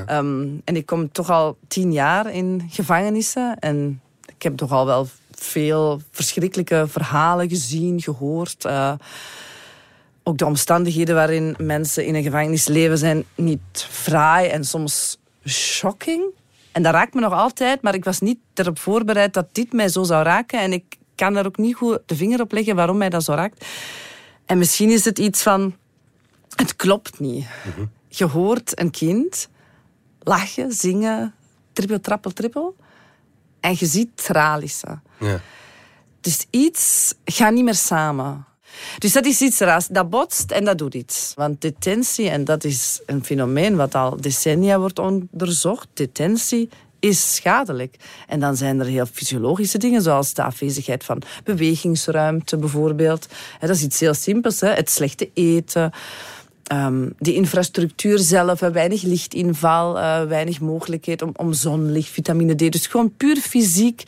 Ehm, 0.06 0.46
en 0.64 0.76
ik 0.76 0.86
kom 0.86 1.12
toch 1.12 1.30
al 1.30 1.56
tien 1.68 1.92
jaar 1.92 2.32
in 2.32 2.68
gevangenissen. 2.70 3.58
En 3.58 4.00
ik 4.26 4.42
heb 4.42 4.56
toch 4.56 4.72
al 4.72 4.86
wel 4.86 5.08
veel 5.30 6.00
verschrikkelijke 6.10 6.84
verhalen 6.88 7.48
gezien, 7.48 8.00
gehoord. 8.00 8.64
Eh, 8.64 8.92
ook 10.22 10.38
de 10.38 10.46
omstandigheden 10.46 11.14
waarin 11.14 11.54
mensen 11.58 12.06
in 12.06 12.14
een 12.14 12.22
gevangenis 12.22 12.66
leven 12.66 12.98
zijn 12.98 13.24
niet 13.34 13.86
fraai 13.90 14.48
en 14.48 14.64
soms 14.64 15.18
shocking. 15.44 16.22
En 16.76 16.82
dat 16.82 16.92
raakt 16.92 17.14
me 17.14 17.20
nog 17.20 17.32
altijd, 17.32 17.82
maar 17.82 17.94
ik 17.94 18.04
was 18.04 18.20
niet 18.20 18.38
erop 18.54 18.78
voorbereid 18.78 19.34
dat 19.34 19.54
dit 19.54 19.72
mij 19.72 19.88
zo 19.88 20.02
zou 20.02 20.24
raken. 20.24 20.60
En 20.60 20.72
ik 20.72 20.96
kan 21.14 21.34
daar 21.34 21.46
ook 21.46 21.56
niet 21.56 21.74
goed 21.74 21.98
de 22.06 22.16
vinger 22.16 22.40
op 22.40 22.52
leggen 22.52 22.76
waarom 22.76 22.96
mij 22.96 23.08
dat 23.08 23.24
zo 23.24 23.32
raakt. 23.32 23.64
En 24.46 24.58
misschien 24.58 24.90
is 24.90 25.04
het 25.04 25.18
iets 25.18 25.42
van, 25.42 25.76
het 26.56 26.76
klopt 26.76 27.20
niet. 27.20 27.46
Je 28.08 28.24
hoort 28.24 28.80
een 28.80 28.90
kind 28.90 29.48
lachen, 30.18 30.72
zingen, 30.72 31.34
trippel, 31.72 32.00
trappel, 32.00 32.30
trippel. 32.30 32.76
En 33.60 33.74
je 33.78 33.86
ziet 33.86 34.16
tralissen. 34.16 35.02
Ja. 35.18 35.40
Dus 36.20 36.46
iets 36.50 37.14
gaat 37.24 37.52
niet 37.52 37.64
meer 37.64 37.74
samen. 37.74 38.46
Dus 38.98 39.12
dat 39.12 39.26
is 39.26 39.40
iets 39.40 39.58
raars. 39.58 39.86
Dat 39.86 40.10
botst 40.10 40.50
en 40.50 40.64
dat 40.64 40.78
doet 40.78 40.94
iets. 40.94 41.32
Want 41.34 41.60
detentie, 41.60 42.28
en 42.28 42.44
dat 42.44 42.64
is 42.64 43.00
een 43.06 43.24
fenomeen 43.24 43.76
wat 43.76 43.94
al 43.94 44.20
decennia 44.20 44.78
wordt 44.78 44.98
onderzocht, 44.98 45.88
detentie 45.94 46.68
is 46.98 47.34
schadelijk. 47.34 47.96
En 48.26 48.40
dan 48.40 48.56
zijn 48.56 48.80
er 48.80 48.86
heel 48.86 49.06
fysiologische 49.06 49.78
dingen, 49.78 50.02
zoals 50.02 50.34
de 50.34 50.42
afwezigheid 50.42 51.04
van 51.04 51.22
bewegingsruimte 51.44 52.56
bijvoorbeeld. 52.56 53.26
Dat 53.60 53.70
is 53.70 53.82
iets 53.82 54.00
heel 54.00 54.14
simpels, 54.14 54.60
hè. 54.60 54.68
het 54.68 54.90
slechte 54.90 55.30
eten. 55.34 55.92
Ehm, 56.66 57.08
die 57.18 57.34
infrastructuur 57.34 58.18
zelf, 58.18 58.60
weinig 58.60 59.02
lichtinval, 59.02 59.98
eh, 59.98 60.22
weinig 60.24 60.60
mogelijkheid 60.60 61.22
om, 61.22 61.30
om 61.36 61.52
zonlicht, 61.52 62.10
vitamine 62.10 62.54
D. 62.54 62.72
Dus 62.72 62.86
gewoon 62.86 63.16
puur 63.16 63.36
fysiek 63.36 64.02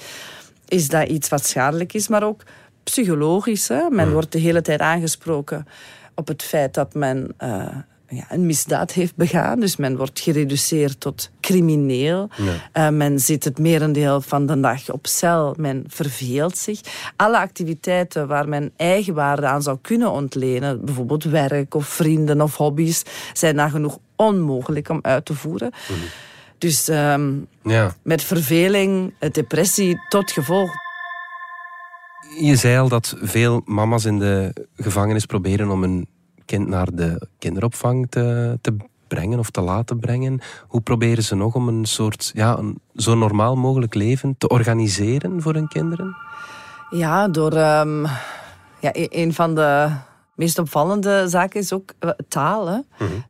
is 0.68 0.88
dat 0.88 1.08
iets 1.08 1.28
wat 1.28 1.46
schadelijk 1.46 1.92
is, 1.92 2.08
maar 2.08 2.22
ook 2.22 2.42
psychologisch. 2.90 3.68
Hè. 3.68 3.90
Men 3.90 4.12
wordt 4.12 4.32
de 4.32 4.38
hele 4.38 4.62
tijd 4.62 4.80
aangesproken 4.80 5.66
op 6.14 6.28
het 6.28 6.42
feit 6.42 6.74
dat 6.74 6.94
men 6.94 7.34
eh, 7.36 7.66
ja, 8.08 8.24
een 8.28 8.46
misdaad 8.46 8.92
heeft 8.92 9.16
begaan. 9.16 9.60
Dus 9.60 9.76
men 9.76 9.96
wordt 9.96 10.20
gereduceerd 10.20 11.00
tot 11.00 11.30
crimineel. 11.40 12.28
Eh, 12.72 12.88
men 12.88 13.18
zit 13.18 13.44
het 13.44 13.58
merendeel 13.58 14.20
van 14.20 14.46
de 14.46 14.60
dag 14.60 14.90
op 14.90 15.06
cel. 15.06 15.54
Men 15.58 15.84
verveelt 15.88 16.56
zich. 16.56 16.80
Alle 17.16 17.38
activiteiten 17.38 18.26
waar 18.26 18.48
men 18.48 18.72
eigenwaarde 18.76 19.46
aan 19.46 19.62
zou 19.62 19.78
kunnen 19.82 20.10
ontlenen, 20.10 20.84
bijvoorbeeld 20.84 21.24
werk 21.24 21.74
of 21.74 21.86
vrienden 21.86 22.40
of 22.40 22.56
hobby's, 22.56 23.02
zijn 23.32 23.54
nagenoeg 23.54 23.98
onmogelijk 24.16 24.88
om 24.88 24.98
uit 25.02 25.24
te 25.24 25.34
voeren. 25.34 25.70
Dus 26.58 26.88
ehm, 26.88 27.32
Ja. 27.62 27.94
met 28.02 28.22
verveling, 28.22 29.14
depressie 29.32 30.00
tot 30.08 30.30
gevolg. 30.30 30.70
Je 32.40 32.56
zei 32.56 32.78
al 32.78 32.88
dat 32.88 33.14
veel 33.20 33.62
mama's 33.64 34.04
in 34.04 34.18
de 34.18 34.66
gevangenis 34.76 35.26
proberen 35.26 35.70
om 35.70 35.82
hun 35.82 36.08
kind 36.44 36.68
naar 36.68 36.94
de 36.94 37.28
kinderopvang 37.38 38.06
te, 38.10 38.58
te 38.60 38.76
brengen 39.08 39.38
of 39.38 39.50
te 39.50 39.60
laten 39.60 39.98
brengen. 39.98 40.40
Hoe 40.66 40.80
proberen 40.80 41.24
ze 41.24 41.34
nog 41.34 41.54
om 41.54 41.68
een 41.68 41.84
soort 41.84 42.30
ja, 42.34 42.58
een 42.58 42.80
zo 42.94 43.14
normaal 43.14 43.56
mogelijk 43.56 43.94
leven 43.94 44.34
te 44.38 44.48
organiseren 44.48 45.42
voor 45.42 45.54
hun 45.54 45.68
kinderen? 45.68 46.16
Ja, 46.90 47.28
door 47.28 47.52
ehm, 47.52 48.02
ja, 48.80 48.90
e- 48.92 49.06
een 49.10 49.34
van 49.34 49.54
de 49.54 49.88
meest 50.34 50.58
opvallende 50.58 51.28
zaken 51.28 51.60
is 51.60 51.72
ook 51.72 51.92
eh, 51.98 52.10
taal. 52.28 52.66
Hè. 52.68 52.78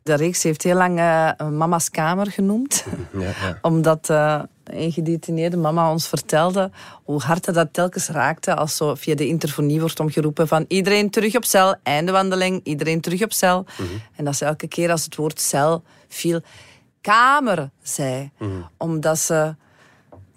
De 0.03 0.13
reeks 0.13 0.43
heeft 0.43 0.63
heel 0.63 0.75
lang 0.75 0.99
eh, 0.99 1.31
Mama's 1.49 1.89
Kamer 1.89 2.31
genoemd. 2.31 2.85
Ja, 3.13 3.19
ja. 3.19 3.57
Omdat 3.69 4.09
eh, 4.09 4.41
een 4.69 4.91
gedetineerde 4.91 5.57
mama 5.57 5.91
ons 5.91 6.07
vertelde 6.07 6.71
hoe 7.03 7.21
hard 7.21 7.45
dat, 7.45 7.55
dat 7.55 7.73
telkens 7.73 8.07
raakte 8.07 8.55
als 8.55 8.75
zo 8.75 8.95
via 8.95 9.15
de 9.15 9.27
interfonie 9.27 9.79
wordt 9.79 9.99
omgeroepen 9.99 10.47
van 10.47 10.65
iedereen 10.67 11.09
terug 11.09 11.35
op 11.35 11.45
cel, 11.45 11.75
einde 11.83 12.11
wandeling, 12.11 12.59
iedereen 12.63 13.01
terug 13.01 13.23
op 13.23 13.33
cel. 13.33 13.65
En 14.15 14.25
dat 14.25 14.35
ze 14.35 14.45
elke 14.45 14.67
keer 14.67 14.91
als 14.91 15.03
het 15.03 15.15
woord 15.15 15.39
cel 15.39 15.83
viel, 16.07 16.41
kamer 17.01 17.69
zei. 17.81 18.31
Omdat 18.77 19.19
ze 19.19 19.55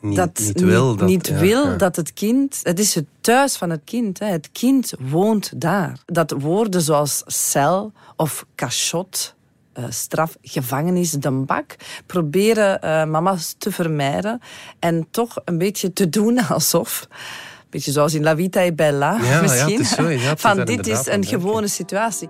Niet, 0.00 0.16
dat 0.16 0.38
niet 0.38 0.60
wil. 0.60 0.96
Dat, 0.96 1.08
niet 1.08 1.26
ja, 1.26 1.38
wil 1.38 1.66
ja. 1.66 1.76
dat 1.76 1.96
het 1.96 2.12
kind... 2.12 2.60
Het 2.62 2.78
is 2.78 2.94
het 2.94 3.06
thuis 3.20 3.56
van 3.56 3.70
het 3.70 3.80
kind. 3.84 4.18
Hè. 4.18 4.26
Het 4.26 4.52
kind 4.52 4.92
woont 4.98 5.60
daar. 5.60 5.98
Dat 6.06 6.30
woorden 6.38 6.82
zoals 6.82 7.22
cel 7.26 7.92
of 8.16 8.46
cachot, 8.54 9.34
eh, 9.72 9.84
straf, 9.88 10.36
gevangenis, 10.42 11.10
de 11.10 11.30
bak, 11.30 11.76
proberen 12.06 12.80
eh, 12.82 13.04
mama's 13.04 13.54
te 13.58 13.72
vermijden 13.72 14.40
en 14.78 15.06
toch 15.10 15.36
een 15.44 15.58
beetje 15.58 15.92
te 15.92 16.08
doen 16.08 16.46
alsof... 16.48 17.06
Een 17.10 17.78
beetje 17.80 17.92
zoals 17.92 18.14
in 18.14 18.22
La 18.22 18.36
Vita 18.36 18.60
e 18.60 18.72
Bella, 18.72 19.16
Ja, 19.20 19.24
ja, 19.24 19.40
misschien. 19.40 19.72
het 19.72 19.80
is 19.80 19.90
zo, 19.90 20.08
ja, 20.08 20.36
van 20.46 20.64
dit 20.64 20.86
is 20.86 20.98
een 20.98 21.04
denken. 21.04 21.28
gewone 21.28 21.68
situatie. 21.68 22.28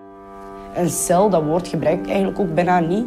Een 0.75 0.91
cel, 0.91 1.31
dat 1.31 1.43
woord 1.43 1.69
gebruik 1.69 2.01
ik 2.01 2.07
eigenlijk 2.09 2.39
ook 2.39 2.55
bijna 2.55 2.79
niet. 2.79 3.05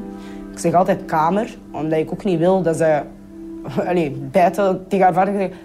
Ik 0.51 0.59
zeg 0.59 0.73
altijd 0.73 1.05
kamer, 1.05 1.55
omdat 1.71 1.99
ik 1.99 2.11
ook 2.11 2.23
niet 2.23 2.39
wil 2.39 2.61
dat 2.61 2.77
ze 2.77 3.01
allee, 3.89 4.11
bijten 4.11 4.85
tegen 4.87 5.05
haar 5.05 5.13
vader 5.13 5.33
zeggen... 5.33 5.57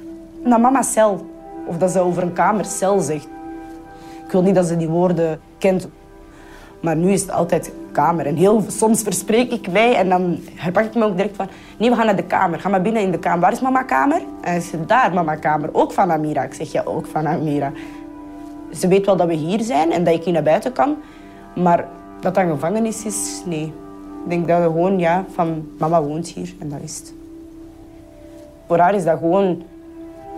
Nou, 0.44 0.60
mama 0.60 0.82
cel. 0.82 1.30
Of 1.66 1.76
dat 1.76 1.90
ze 1.90 2.00
over 2.00 2.22
een 2.22 2.32
kamer 2.32 2.64
cel 2.64 3.00
zegt. 3.00 3.28
Ik 4.26 4.32
wil 4.32 4.42
niet 4.42 4.54
dat 4.54 4.66
ze 4.66 4.76
die 4.76 4.88
woorden 4.88 5.40
kent. 5.58 5.88
Maar 6.82 6.96
nu 6.96 7.12
is 7.12 7.20
het 7.20 7.30
altijd 7.30 7.72
kamer. 7.90 8.26
En 8.26 8.36
heel 8.36 8.64
soms 8.66 9.02
verspreek 9.02 9.52
ik 9.52 9.70
mij 9.70 9.94
en 9.94 10.08
dan 10.08 10.38
herpak 10.54 10.84
ik 10.84 10.94
me 10.94 11.04
ook 11.04 11.16
direct 11.16 11.36
van... 11.36 11.48
Nee, 11.76 11.90
we 11.90 11.96
gaan 11.96 12.06
naar 12.06 12.16
de 12.16 12.22
kamer. 12.22 12.60
Ga 12.60 12.68
maar 12.68 12.82
binnen 12.82 13.02
in 13.02 13.10
de 13.10 13.18
kamer. 13.18 13.40
Waar 13.40 13.52
is 13.52 13.60
mama 13.60 13.82
kamer? 13.82 14.16
En 14.16 14.50
hij 14.50 14.60
zegt, 14.60 14.88
daar 14.88 15.14
mama 15.14 15.34
kamer. 15.34 15.68
Ook 15.72 15.92
van 15.92 16.12
Amira. 16.12 16.42
Ik 16.42 16.54
zeg, 16.54 16.72
ja, 16.72 16.82
ook 16.84 17.06
van 17.06 17.26
Amira. 17.26 17.72
Ze 18.72 18.88
weet 18.88 19.06
wel 19.06 19.16
dat 19.16 19.26
we 19.26 19.34
hier 19.34 19.60
zijn 19.60 19.92
en 19.92 20.04
dat 20.04 20.14
ik 20.14 20.24
hier 20.24 20.32
naar 20.32 20.42
buiten 20.42 20.72
kan. 20.72 20.96
Maar 21.54 21.84
dat 22.20 22.34
dat 22.34 22.44
een 22.44 22.50
gevangenis 22.50 23.04
is, 23.04 23.42
nee. 23.46 23.72
Ik 24.24 24.30
denk 24.30 24.48
dat 24.48 24.58
we 24.58 24.64
gewoon, 24.64 24.98
ja, 24.98 25.24
van 25.34 25.68
mama 25.78 26.02
woont 26.02 26.28
hier 26.28 26.54
en 26.58 26.68
dat 26.68 26.78
is 26.82 26.98
het. 26.98 27.14
Voor 28.66 28.78
haar 28.78 28.94
is 28.94 29.04
dat 29.04 29.18
gewoon, 29.18 29.62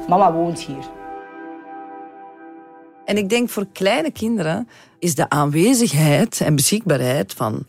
mama 0.09 0.33
woont 0.33 0.61
hier. 0.61 0.85
En 3.05 3.17
ik 3.17 3.29
denk 3.29 3.49
voor 3.51 3.67
kleine 3.73 4.11
kinderen 4.11 4.69
is 4.99 5.15
de 5.15 5.29
aanwezigheid 5.29 6.41
en 6.41 6.55
beschikbaarheid 6.57 7.33
van 7.35 7.67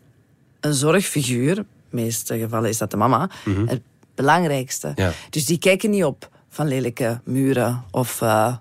een 0.59 0.73
zorgfiguur, 0.73 1.57
in 1.57 1.65
de 1.89 1.95
meeste 1.95 2.37
gevallen 2.39 2.69
is 2.69 2.77
dat 2.77 2.91
de 2.91 2.97
mama, 2.97 3.29
het 3.65 3.81
belangrijkste. 4.15 4.91
Ja. 4.95 5.11
Dus 5.29 5.45
die 5.45 5.57
kijken 5.59 5.89
niet 5.89 6.03
op 6.03 6.29
van 6.49 6.67
lelijke 6.67 7.21
muren 7.23 7.83
of 7.91 8.21
eh, 8.21 8.55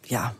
ja, 0.00 0.34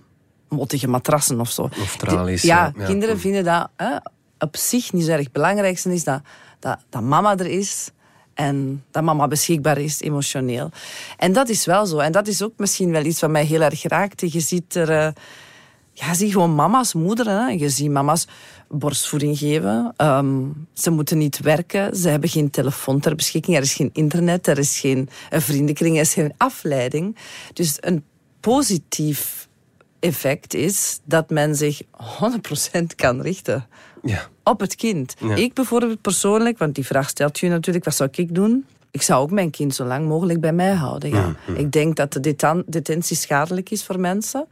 mottige 0.48 0.88
matrassen 0.88 1.40
of 1.40 1.50
zo. 1.50 1.62
Of 1.62 1.96
tralies, 1.96 2.40
Die- 2.40 2.50
ja, 2.50 2.64
ja, 2.64 2.80
ja. 2.80 2.86
kinderen 2.86 3.18
vinden 3.18 3.44
dat 3.44 3.68
hè, 3.76 3.96
op 4.38 4.56
zich 4.56 4.92
niet 4.92 5.04
zo 5.04 5.10
erg. 5.10 5.22
Het 5.22 5.32
belangrijkste 5.32 5.92
is 5.92 6.04
dat, 6.04 6.20
dat, 6.58 6.78
dat 6.88 7.02
mama 7.02 7.36
er 7.36 7.46
is 7.46 7.90
en 8.36 8.84
dat 8.90 9.02
mama 9.02 9.28
beschikbaar 9.28 9.78
is, 9.78 10.00
emotioneel. 10.00 10.70
En 11.16 11.32
dat 11.32 11.48
is 11.48 11.64
wel 11.64 11.86
zo. 11.86 11.98
En 11.98 12.12
dat 12.12 12.26
is 12.28 12.42
ook 12.42 12.52
misschien 12.56 12.90
wel 12.90 13.04
iets 13.04 13.20
wat 13.20 13.30
mij 13.30 13.44
heel 13.44 13.60
erg 13.60 13.82
raakt. 13.82 14.32
Je 14.32 14.40
ziet 14.40 14.74
er... 14.74 14.90
eh, 14.90 15.12
ja, 15.92 16.08
je 16.10 16.14
ziet 16.14 16.32
gewoon 16.32 16.54
mama's, 16.54 16.94
moederen. 16.94 17.58
Je 17.58 17.68
ziet 17.68 17.90
mama's 17.90 18.26
borstvoeding 18.68 19.38
geven. 19.38 19.92
Ehm, 19.96 20.44
ze 20.72 20.90
moeten 20.90 21.18
niet 21.18 21.40
werken. 21.40 21.96
Ze 21.96 22.08
hebben 22.08 22.28
geen 22.28 22.50
telefoon 22.50 23.00
ter 23.00 23.14
beschikking. 23.14 23.56
Er 23.56 23.62
is 23.62 23.74
geen 23.74 23.90
internet. 23.92 24.46
Er 24.46 24.58
is 24.58 24.78
geen 24.78 25.08
een 25.30 25.42
vriendenkring. 25.42 25.94
Er 25.94 26.00
is 26.00 26.12
geen 26.14 26.34
afleiding. 26.36 27.16
Dus 27.52 27.76
een 27.80 28.04
positief 28.40 29.48
effect 30.00 30.54
is 30.54 31.00
dat 31.04 31.30
men 31.30 31.54
zich 31.56 31.82
100% 31.82 31.86
kan 32.96 33.20
richten 33.20 33.66
Ja. 34.02 34.28
Op 34.50 34.60
het 34.60 34.74
kind. 34.74 35.14
Ja. 35.20 35.34
Ik 35.34 35.54
bijvoorbeeld 35.54 36.00
persoonlijk, 36.00 36.58
want 36.58 36.74
die 36.74 36.86
vraag 36.86 37.08
stelt 37.08 37.42
u 37.42 37.48
natuurlijk, 37.48 37.84
wat 37.84 37.94
zou 37.94 38.08
ik 38.12 38.34
doen? 38.34 38.66
Ik 38.90 39.02
zou 39.02 39.22
ook 39.22 39.30
mijn 39.30 39.50
kind 39.50 39.74
zo 39.74 39.84
lang 39.84 40.08
mogelijk 40.08 40.40
bij 40.40 40.52
mij 40.52 40.72
houden. 40.72 41.10
Ja. 41.10 41.34
Ik 41.54 41.72
denk 41.72 41.96
dat 41.96 42.12
de 42.12 42.20
detentie 42.66 43.16
schadelijk 43.16 43.70
is 43.70 43.84
voor 43.84 44.00
mensen, 44.00 44.46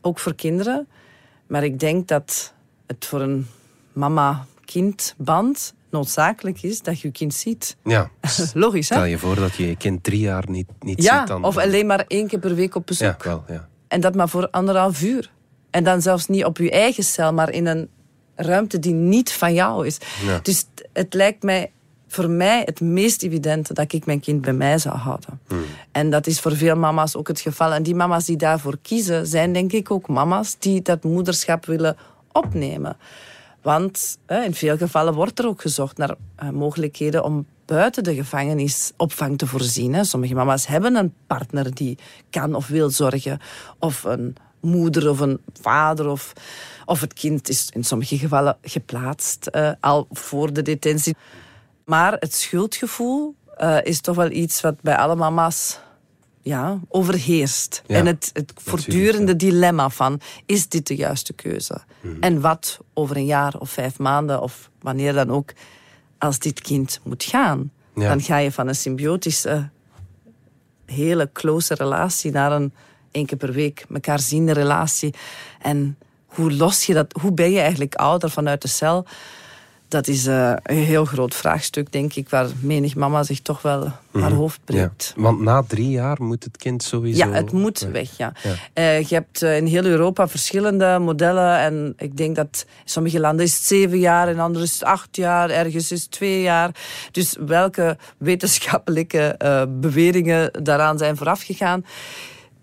ook 0.00 0.18
voor 0.18 0.34
kinderen. 0.34 0.88
Maar 1.46 1.64
ik 1.64 1.78
denk 1.78 2.08
dat 2.08 2.52
het 2.86 3.04
voor 3.04 3.20
een 3.20 3.46
mama-kindband 3.92 5.74
noodzakelijk 5.90 6.62
is 6.62 6.82
dat 6.82 7.00
je 7.00 7.06
je 7.06 7.12
kind 7.12 7.34
ziet. 7.34 7.76
ja. 7.84 8.10
Logisch, 8.54 8.88
hè? 8.88 8.94
Stel 8.94 9.04
je 9.04 9.18
voor 9.18 9.34
dat 9.34 9.54
je 9.54 9.68
je 9.68 9.76
kind 9.76 10.02
drie 10.04 10.20
jaar 10.20 10.44
niet, 10.48 10.66
niet 10.80 11.02
Ja, 11.02 11.18
ziet. 11.18 11.26
Dan, 11.28 11.44
of 11.44 11.56
alleen 11.56 11.86
maar 11.86 12.04
één 12.06 12.26
keer 12.26 12.38
per 12.38 12.54
week 12.54 12.74
op 12.74 12.86
bezoek. 12.86 13.22
Ja, 13.22 13.28
wel, 13.30 13.44
ja. 13.48 13.68
En 13.88 14.00
dat 14.00 14.14
maar 14.14 14.28
voor 14.28 14.50
anderhalf 14.50 15.02
uur. 15.02 15.30
En 15.70 15.84
dan 15.84 16.02
zelfs 16.02 16.26
niet 16.26 16.44
op 16.44 16.58
je 16.58 16.70
eigen 16.70 17.04
cel, 17.04 17.32
maar 17.32 17.50
in 17.50 17.66
een 17.66 17.88
ruimte 18.42 18.78
die 18.78 18.92
niet 18.94 19.32
van 19.32 19.54
jou 19.54 19.86
is. 19.86 19.98
Ja. 20.26 20.38
Dus 20.42 20.64
het- 20.92 21.14
lijkt 21.14 21.42
mij 21.42 21.70
voor 22.08 22.30
mij 22.30 22.62
het 22.64 22.80
meest 22.80 23.22
evidente 23.22 23.74
dat 23.74 23.92
ik 23.92 24.06
mijn 24.06 24.20
kind 24.20 24.40
bij 24.40 24.52
mij 24.52 24.78
zou 24.78 24.96
houden. 24.96 25.40
En 25.92 26.10
dat 26.10 26.26
is 26.26 26.40
voor 26.40 26.56
veel 26.56 26.76
mama's 26.76 27.16
ook 27.16 27.28
het 27.28 27.40
geval. 27.40 27.72
En 27.72 27.82
die 27.82 27.94
mama's 27.94 28.24
die 28.24 28.36
daarvoor 28.36 28.78
kiezen, 28.82 29.26
zijn 29.26 29.52
denk 29.52 29.72
ik 29.72 29.90
ook 29.90 30.08
mama's 30.08 30.56
die 30.58 30.82
dat 30.82 31.04
moederschap 31.04 31.66
willen 31.66 31.96
opnemen. 32.32 32.96
Want 33.62 34.18
hè, 34.26 34.42
in 34.42 34.54
veel 34.54 34.76
gevallen 34.76 35.14
wordt 35.14 35.38
er 35.38 35.46
ook 35.46 35.60
gezocht 35.60 35.96
naar 35.96 36.14
eh, 36.36 36.48
mogelijkheden 36.48 37.24
om 37.24 37.46
buiten 37.66 38.04
de 38.04 38.14
gevangenis 38.14 38.92
opvang 38.96 39.38
te 39.38 39.46
voorzien. 39.46 39.94
Hè. 39.94 40.04
Sommige 40.04 40.34
mama's 40.34 40.66
hebben 40.66 40.94
een 40.96 41.14
partner 41.26 41.74
die 41.74 41.98
kan 42.30 42.54
of 42.54 42.66
wil 42.66 42.90
zorgen. 42.90 43.40
Of 43.78 44.04
een 44.04 44.36
moeder 44.62 45.10
of 45.10 45.20
een 45.20 45.40
vader. 45.60 46.08
Of, 46.08 46.32
of 46.84 47.00
het 47.00 47.12
kind 47.12 47.48
is 47.48 47.68
in 47.72 47.84
sommige 47.84 48.18
gevallen 48.18 48.56
geplaatst 48.62 49.46
eh, 49.46 49.70
al 49.80 50.06
voor 50.10 50.52
de 50.52 50.62
detentie. 50.62 51.16
Maar 51.84 52.12
het 52.12 52.34
schuldgevoel 52.34 53.34
eh, 53.56 53.78
is 53.82 54.00
toch 54.00 54.16
wel 54.16 54.30
iets 54.30 54.60
wat 54.60 54.80
bij 54.80 54.96
alle 54.96 55.16
mama's 55.16 55.78
ja, 56.42 56.80
overheerst. 56.88 57.82
Ja, 57.86 57.96
en 57.96 58.06
het, 58.06 58.30
het 58.32 58.52
voortdurende 58.56 59.36
dilemma 59.36 59.88
van, 59.88 60.20
is 60.46 60.68
dit 60.68 60.86
de 60.86 60.96
juiste 60.96 61.32
keuze? 61.32 61.80
Mhm. 62.00 62.16
En 62.20 62.40
wat 62.40 62.78
over 62.94 63.16
een 63.16 63.26
jaar 63.26 63.54
of 63.58 63.70
vijf 63.70 63.98
maanden 63.98 64.40
of 64.40 64.70
wanneer 64.80 65.12
dan 65.12 65.30
ook, 65.30 65.52
als 66.18 66.38
dit 66.38 66.60
kind 66.60 67.00
moet 67.02 67.24
gaan? 67.24 67.70
Ja. 67.94 68.08
Dan 68.08 68.20
ga 68.20 68.36
je 68.36 68.52
van 68.52 68.68
een 68.68 68.74
symbiotische, 68.74 69.68
hele 70.86 71.30
close 71.32 71.74
relatie 71.74 72.30
naar 72.30 72.52
een 72.52 72.72
één 73.12 73.26
keer 73.26 73.38
per 73.38 73.52
week 73.52 73.84
elkaar 73.94 74.20
ziende 74.20 74.52
relatie. 74.52 75.14
En 75.60 75.96
hoe 76.26 76.52
los 76.52 76.84
je 76.84 76.94
dat, 76.94 77.12
hoe 77.20 77.32
ben 77.32 77.50
je 77.50 77.60
eigenlijk 77.60 77.94
ouder 77.94 78.30
vanuit 78.30 78.62
de 78.62 78.68
cel? 78.68 79.06
Dat 79.88 80.08
is 80.08 80.26
eh, 80.26 80.52
een 80.62 80.76
heel 80.76 81.04
groot 81.04 81.34
vraagstuk, 81.34 81.92
denk 81.92 82.14
ik, 82.14 82.28
waar 82.28 82.46
menig 82.60 82.94
mama 82.94 83.22
zich 83.22 83.40
toch 83.40 83.62
wel 83.62 83.92
haar 84.12 84.32
hoofd 84.32 84.60
Mhm. 84.64 84.76
Ja. 84.78 84.86
breekt. 84.86 85.12
Want 85.16 85.40
na 85.40 85.62
drie 85.62 85.90
jaar 85.90 86.22
moet 86.22 86.44
het 86.44 86.56
kind 86.56 86.82
sowieso... 86.82 87.26
Ja, 87.26 87.32
het 87.32 87.52
moet 87.52 87.78
weg. 87.78 88.16
Ja. 88.16 88.32
Ja. 88.42 88.54
Eh, 88.72 89.02
je 89.02 89.14
hebt 89.14 89.42
eh, 89.42 89.56
in 89.56 89.66
heel 89.66 89.84
Europa 89.84 90.28
verschillende 90.28 90.98
modellen. 90.98 91.58
En 91.58 91.94
ik 91.98 92.16
denk 92.16 92.36
dat 92.36 92.64
in 92.66 92.90
sommige 92.90 93.20
landen 93.20 93.44
is 93.44 93.54
het 93.54 93.62
zeven 93.62 93.98
jaar, 93.98 94.28
in 94.28 94.40
andere 94.40 94.64
is 94.64 94.72
het 94.72 94.84
acht 94.84 95.16
jaar, 95.16 95.50
ergens 95.50 95.92
is 95.92 96.02
het 96.02 96.10
twee 96.10 96.42
jaar. 96.42 96.70
Dus 97.10 97.36
welke 97.46 97.96
wetenschappelijke 98.18 99.36
beweringen 99.80 100.50
daaraan 100.62 100.98
zijn 100.98 101.16
voorafgegaan, 101.16 101.84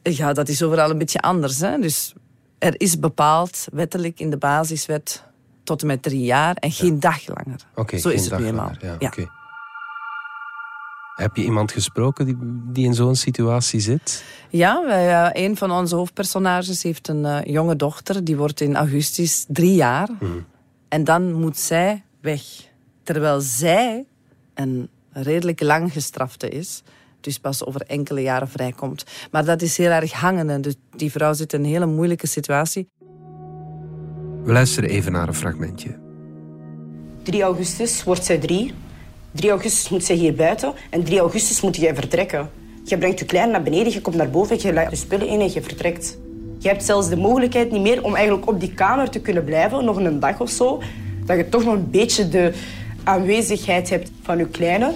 ja, 0.01 0.33
dat 0.33 0.49
is 0.49 0.63
overal 0.63 0.89
een 0.89 0.97
beetje 0.97 1.19
anders. 1.19 1.59
Hè? 1.59 1.79
Dus 1.79 2.13
er 2.57 2.73
is 2.77 2.99
bepaald, 2.99 3.67
wettelijk 3.71 4.19
in 4.19 4.29
de 4.29 4.37
basiswet, 4.37 5.23
tot 5.63 5.81
en 5.81 5.87
met 5.87 6.01
drie 6.01 6.23
jaar 6.23 6.55
en 6.55 6.71
geen 6.71 6.99
dag 6.99 7.27
langer. 7.27 7.59
Oké, 7.75 7.97
Zo 7.97 8.09
is 8.09 8.29
het 8.29 8.39
nu 8.39 8.45
eenmaal. 8.45 8.71
Ja. 8.99 9.11
Heb 11.15 11.35
je 11.35 11.43
iemand 11.43 11.71
gesproken 11.71 12.25
die, 12.25 12.37
die 12.71 12.85
in 12.85 12.93
zo'n 12.93 13.15
situatie 13.15 13.79
zit? 13.79 14.23
Ja, 14.49 14.85
wij, 14.85 15.31
eh, 15.31 15.45
een 15.45 15.57
van 15.57 15.71
onze 15.71 15.95
hoofdpersonages 15.95 16.83
heeft 16.83 17.07
een 17.07 17.25
eh, 17.25 17.53
jonge 17.53 17.75
dochter. 17.75 18.23
Die 18.23 18.37
wordt 18.37 18.61
in 18.61 18.75
augustus 18.75 19.45
drie 19.47 19.73
jaar. 19.73 20.09
En 20.87 21.03
dan 21.03 21.33
moet 21.33 21.57
zij 21.57 22.03
weg. 22.21 22.41
Terwijl 23.03 23.41
zij 23.41 24.05
een 24.53 24.89
redelijk 25.11 25.61
lang 25.61 25.91
gestrafte 25.91 26.49
is. 26.49 26.83
Dus 27.21 27.39
pas 27.39 27.65
over 27.65 27.81
enkele 27.81 28.21
jaren 28.21 28.49
vrijkomt. 28.49 29.05
Maar 29.31 29.45
dat 29.45 29.61
is 29.61 29.77
heel 29.77 29.89
erg 29.89 30.11
hangende. 30.11 30.59
Dus 30.59 30.75
die 30.95 31.11
vrouw 31.11 31.33
zit 31.33 31.53
in 31.53 31.59
een 31.59 31.65
hele 31.65 31.85
moeilijke 31.85 32.27
situatie. 32.27 32.89
We 34.43 34.51
luisteren 34.51 34.89
even 34.89 35.11
naar 35.11 35.27
een 35.27 35.33
fragmentje. 35.33 35.99
3 37.23 37.41
augustus 37.41 38.03
wordt 38.03 38.25
zij 38.25 38.37
drie. 38.37 38.73
3 39.31 39.49
augustus 39.49 39.89
moet 39.89 40.03
zij 40.03 40.15
hier 40.15 40.35
buiten. 40.35 40.73
En 40.89 41.03
3 41.03 41.19
augustus 41.19 41.61
moet 41.61 41.75
jij 41.75 41.95
vertrekken. 41.95 42.49
Je 42.83 42.97
brengt 42.97 43.19
je 43.19 43.25
klein 43.25 43.51
naar 43.51 43.63
beneden, 43.63 43.93
je 43.93 44.01
komt 44.01 44.15
naar 44.15 44.29
boven, 44.29 44.61
je 44.61 44.73
legt 44.73 44.89
je 44.89 44.95
spullen 44.95 45.27
in 45.27 45.39
en 45.39 45.53
je 45.53 45.61
vertrekt. 45.61 46.17
Je 46.57 46.67
hebt 46.67 46.83
zelfs 46.83 47.09
de 47.09 47.17
mogelijkheid 47.17 47.71
niet 47.71 47.81
meer 47.81 48.03
om 48.03 48.15
eigenlijk 48.15 48.47
op 48.47 48.59
die 48.59 48.73
kamer 48.73 49.09
te 49.09 49.19
kunnen 49.19 49.43
blijven, 49.43 49.85
nog 49.85 49.97
een 49.97 50.19
dag 50.19 50.39
of 50.39 50.49
zo. 50.49 50.81
Dat 51.25 51.37
je 51.37 51.49
toch 51.49 51.63
nog 51.63 51.73
een 51.73 51.89
beetje 51.89 52.29
de 52.29 52.53
aanwezigheid 53.03 53.89
hebt 53.89 54.11
van 54.21 54.37
je 54.37 54.47
kleine. 54.47 54.93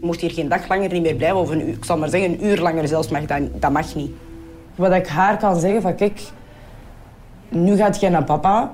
Mocht 0.00 0.20
hier 0.20 0.30
geen 0.30 0.48
dag 0.48 0.68
langer 0.68 0.92
niet 0.92 1.02
meer 1.02 1.14
blijven, 1.14 1.38
of 1.38 1.50
een 1.50 1.68
ik 1.68 1.84
zal 1.84 1.98
maar 1.98 2.08
zeggen 2.08 2.30
een 2.30 2.44
uur 2.44 2.60
langer 2.60 2.88
zelfs, 2.88 3.08
mag 3.08 3.24
dat, 3.24 3.40
dat 3.54 3.70
mag 3.70 3.94
niet. 3.94 4.10
Wat 4.74 4.92
ik 4.92 5.06
haar 5.06 5.36
kan 5.36 5.60
zeggen 5.60 5.82
van 5.82 5.94
kijk, 5.94 6.22
nu 7.48 7.76
gaat 7.76 8.00
jij 8.00 8.10
naar 8.10 8.24
papa, 8.24 8.70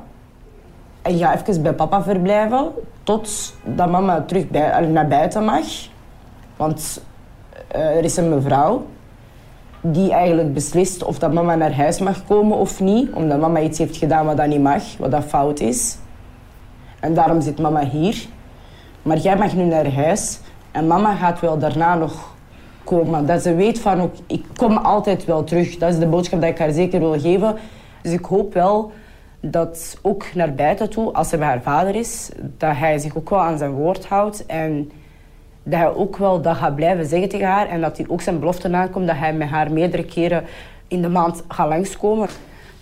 en 1.04 1.18
ga 1.18 1.34
even 1.34 1.62
bij 1.62 1.72
papa 1.72 2.02
verblijven 2.02 2.70
tot 3.02 3.54
dat 3.64 3.90
mama 3.90 4.20
terug 4.20 4.48
bij, 4.48 4.86
naar 4.86 5.08
buiten 5.08 5.44
mag. 5.44 5.64
Want 6.56 7.02
eh, 7.68 7.96
er 7.96 8.04
is 8.04 8.16
een 8.16 8.28
mevrouw 8.28 8.86
die 9.80 10.12
eigenlijk 10.12 10.54
beslist 10.54 11.04
of 11.04 11.18
dat 11.18 11.32
mama 11.32 11.54
naar 11.54 11.74
huis 11.74 11.98
mag 11.98 12.24
komen 12.26 12.58
of 12.58 12.80
niet. 12.80 13.12
Omdat 13.12 13.40
mama 13.40 13.60
iets 13.60 13.78
heeft 13.78 13.96
gedaan 13.96 14.26
wat 14.26 14.36
dat 14.36 14.46
niet 14.46 14.62
mag, 14.62 14.82
wat 14.98 15.10
dat 15.10 15.24
fout 15.24 15.60
is. 15.60 15.98
En 17.00 17.14
daarom 17.14 17.40
zit 17.40 17.58
mama 17.58 17.84
hier. 17.84 18.26
Maar 19.02 19.18
jij 19.18 19.36
mag 19.36 19.54
nu 19.54 19.64
naar 19.64 19.92
huis 19.92 20.40
en 20.74 20.86
mama 20.86 21.14
gaat 21.14 21.40
wel 21.40 21.58
daarna 21.58 21.94
nog 21.94 22.34
komen. 22.84 23.26
Dat 23.26 23.42
ze 23.42 23.54
weet 23.54 23.78
van, 23.78 24.00
ook, 24.00 24.14
ik 24.26 24.44
kom 24.56 24.76
altijd 24.76 25.24
wel 25.24 25.44
terug. 25.44 25.76
Dat 25.76 25.92
is 25.92 25.98
de 25.98 26.06
boodschap 26.06 26.40
die 26.40 26.50
ik 26.50 26.58
haar 26.58 26.72
zeker 26.72 27.00
wil 27.00 27.20
geven. 27.20 27.56
Dus 28.02 28.12
ik 28.12 28.24
hoop 28.24 28.54
wel 28.54 28.92
dat 29.40 29.98
ook 30.02 30.34
naar 30.34 30.54
buiten 30.54 30.90
toe, 30.90 31.12
als 31.12 31.28
ze 31.28 31.38
bij 31.38 31.46
haar 31.46 31.62
vader 31.62 31.94
is, 31.94 32.30
dat 32.58 32.76
hij 32.76 32.98
zich 32.98 33.16
ook 33.16 33.30
wel 33.30 33.40
aan 33.40 33.58
zijn 33.58 33.70
woord 33.70 34.06
houdt. 34.06 34.46
En 34.46 34.90
dat 35.62 35.78
hij 35.78 35.94
ook 35.94 36.16
wel 36.16 36.40
dat 36.40 36.56
gaat 36.56 36.74
blijven 36.74 37.06
zeggen 37.06 37.28
tegen 37.28 37.46
haar. 37.46 37.68
En 37.68 37.80
dat 37.80 37.96
hij 37.96 38.06
ook 38.08 38.20
zijn 38.20 38.38
belofte 38.38 38.68
nakomt 38.68 39.06
dat 39.06 39.16
hij 39.16 39.32
met 39.34 39.48
haar 39.48 39.72
meerdere 39.72 40.04
keren 40.04 40.44
in 40.88 41.02
de 41.02 41.08
maand 41.08 41.44
gaat 41.48 41.68
langskomen. 41.68 42.28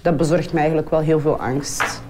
Dat 0.02 0.16
bezorgt 0.16 0.52
mij 0.52 0.60
eigenlijk 0.60 0.90
wel 0.90 1.00
heel 1.00 1.20
veel 1.20 1.36
angst. 1.36 2.02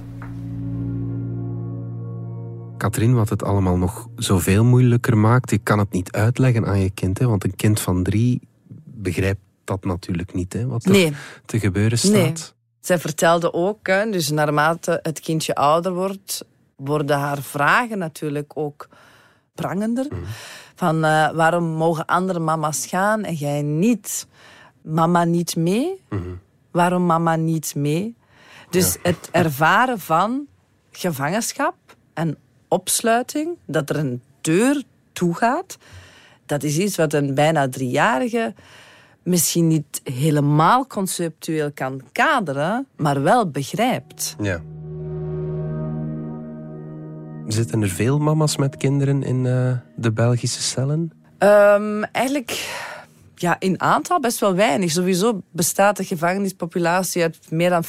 Katrien, 2.83 3.15
wat 3.15 3.29
het 3.29 3.43
allemaal 3.43 3.77
nog 3.77 4.09
zoveel 4.17 4.65
moeilijker 4.65 5.19
maakt, 5.19 5.51
ik 5.51 5.65
kan 5.65 5.79
het 5.79 5.93
niet 5.93 6.13
uitleggen 6.13 6.67
aan 6.67 6.81
je 6.81 6.91
kind, 6.91 7.19
hè, 7.19 7.27
want 7.27 7.45
een 7.45 7.57
kind 7.57 7.81
van 7.81 8.03
drie 8.03 8.41
begrijpt 8.85 9.41
dat 9.65 9.85
natuurlijk 9.85 10.35
niet, 10.35 10.53
hè, 10.53 10.67
wat 10.67 10.85
er 10.85 10.91
Nee. 10.91 11.13
te 11.47 11.59
gebeuren 11.59 11.99
staat. 11.99 12.13
Nee. 12.13 12.33
Zij 12.81 12.99
vertelde 12.99 13.53
ook, 13.53 13.87
hè, 13.87 14.11
dus 14.11 14.31
naarmate 14.31 14.99
het 15.03 15.21
kindje 15.21 15.55
ouder 15.55 15.95
wordt, 15.95 16.45
worden 16.77 17.19
haar 17.19 17.43
vragen 17.43 17.99
natuurlijk 17.99 18.53
ook 18.55 18.89
prangender. 19.55 20.07
Van 20.75 21.05
eh, 21.05 21.31
waarom 21.31 21.65
mogen 21.65 22.07
andere 22.07 22.39
mama's 22.39 22.87
gaan 22.87 23.25
en 23.25 23.35
jij 23.35 23.63
niet? 23.63 24.27
Mama 24.83 25.25
niet 25.25 25.57
mee? 25.57 26.03
Waarom 26.71 27.07
mama 27.07 27.37
niet 27.37 27.75
mee? 27.75 28.17
Dus 28.71 28.97
het 29.03 29.29
ervaren 29.33 29.99
van 30.01 30.47
gevangenschap 30.91 31.75
en 32.15 32.37
opsluiting, 32.73 33.57
dat 33.67 33.91
er 33.91 33.97
een 33.97 34.23
deur 34.41 34.83
toegaat, 35.13 35.79
dat 36.47 36.63
is 36.63 36.79
iets 36.79 36.97
wat 36.97 37.13
een 37.13 37.35
bijna 37.35 37.69
driejarige 37.69 38.55
misschien 39.23 39.69
niet 39.69 40.01
helemaal 40.05 40.87
conceptueel 40.87 41.73
kan 41.73 42.03
kaderen, 42.13 42.87
maar 42.97 43.23
wel 43.23 43.51
begrijpt. 43.51 44.37
Ja. 44.41 44.61
Zitten 47.47 47.83
er 47.83 47.89
veel 47.89 48.19
mama's 48.19 48.57
met 48.57 48.77
kinderen 48.77 49.23
in 49.23 49.47
eh, 49.47 49.73
de 49.97 50.13
Belgische 50.13 50.63
cellen? 50.63 51.13
Ehm, 51.39 52.03
eigenlijk 52.03 52.51
ja, 53.43 53.57
in 53.59 53.81
aantal 53.81 54.21
best 54.21 54.39
wel 54.39 54.55
weinig. 54.55 54.91
Sowieso 54.91 55.43
bestaat 55.51 55.97
de 55.97 56.05
gevangenispopulatie 56.05 57.23
uit 57.23 57.39
meer 57.51 57.71
dan 57.71 57.85
95% 57.85 57.89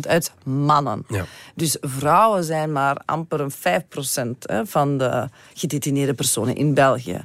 uit 0.00 0.32
mannen. 0.44 1.04
Ja. 1.08 1.24
Dus 1.54 1.76
vrouwen 1.80 2.44
zijn 2.44 2.72
maar 2.72 3.02
amper 3.04 3.40
een 3.40 3.52
5% 3.52 4.38
hè, 4.38 4.66
van 4.66 4.98
de 4.98 5.28
gedetineerde 5.54 6.14
personen 6.14 6.56
in 6.56 6.74
België. 6.74 7.24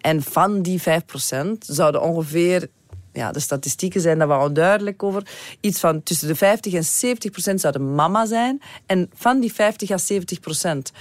En 0.00 0.22
van 0.22 0.62
die 0.62 0.80
5% 0.80 0.84
zouden 1.58 2.02
ongeveer, 2.02 2.68
ja, 3.12 3.32
de 3.32 3.40
statistieken 3.40 4.00
zijn 4.00 4.18
daar 4.18 4.28
wel 4.28 4.40
onduidelijk 4.40 5.02
over, 5.02 5.22
iets 5.60 5.80
van 5.80 6.02
tussen 6.02 6.28
de 6.28 6.34
50 6.34 6.72
en 6.72 7.16
70% 7.52 7.54
zouden 7.54 7.94
mama 7.94 8.26
zijn. 8.26 8.62
En 8.86 9.10
van 9.14 9.40
die 9.40 9.52
50 9.52 9.90
à 9.90 9.98
70% 10.12 10.92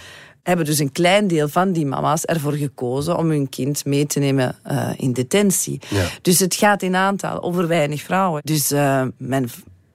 hebben 0.47 0.65
dus 0.65 0.79
een 0.79 0.91
klein 0.91 1.27
deel 1.27 1.47
van 1.47 1.71
die 1.71 1.85
mama's 1.85 2.23
ervoor 2.25 2.53
gekozen 2.53 3.17
om 3.17 3.29
hun 3.29 3.49
kind 3.49 3.85
mee 3.85 4.05
te 4.05 4.19
nemen 4.19 4.55
eh, 4.63 4.89
in 4.97 5.13
detentie. 5.13 5.79
Ja. 5.89 6.05
Dus 6.21 6.39
het 6.39 6.55
gaat 6.55 6.81
in 6.81 6.95
aantal 6.95 7.43
over 7.43 7.67
weinig 7.67 8.01
vrouwen. 8.01 8.41
Dus 8.43 8.71
eh, 8.71 9.05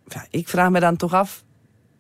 ja, 0.09 0.27
ik 0.31 0.49
vraag 0.49 0.71
me 0.71 0.81
dan 0.81 0.97
toch 0.97 1.13
af, 1.13 1.43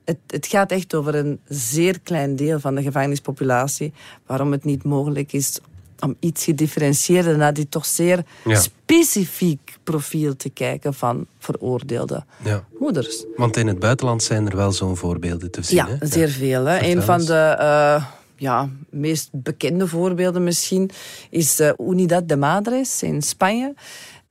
het, 0.04 0.18
het 0.26 0.46
gaat 0.46 0.70
echt 0.70 0.94
over 0.94 1.14
een 1.14 1.40
zeer 1.48 2.00
klein 2.00 2.36
deel 2.36 2.60
van 2.60 2.74
de 2.74 2.82
gevangenispopulatie, 2.82 3.92
waarom 4.26 4.52
het 4.52 4.64
niet 4.64 4.82
mogelijk 4.84 5.32
is 5.32 5.58
om 6.00 6.16
iets 6.20 6.44
gedifferentieerder 6.44 7.36
naar 7.36 7.54
die 7.54 7.68
toch 7.68 7.86
zeer 7.86 8.24
Ja. 8.44 8.60
specifiek 8.60 9.76
profiel 9.84 10.36
te 10.36 10.50
kijken 10.50 10.94
van 10.94 11.26
veroordeelde 11.38 12.24
Ja. 12.44 12.64
moeders. 12.78 13.24
Want 13.36 13.56
in 13.56 13.66
het 13.66 13.78
buitenland 13.78 14.22
zijn 14.22 14.48
er 14.50 14.56
wel 14.56 14.72
zo'n 14.72 14.96
voorbeelden 14.96 15.50
te 15.50 15.62
zien. 15.62 15.76
Ja, 15.76 15.88
hè? 15.98 16.06
zeer 16.06 16.28
veel. 16.28 16.64
Hè. 16.64 16.82
Een 16.82 17.02
van 17.02 17.24
de 17.24 17.34
eh, 17.58 18.04
ja, 18.42 18.68
meest 18.90 19.28
bekende 19.33 19.88
voorbeelden 19.88 20.44
misschien 20.44 20.90
is 21.31 21.61
eh, 21.61 21.70
Unidad 21.78 22.28
de 22.28 22.37
Madres 22.37 23.02
in 23.02 23.22
Spanje. 23.22 23.74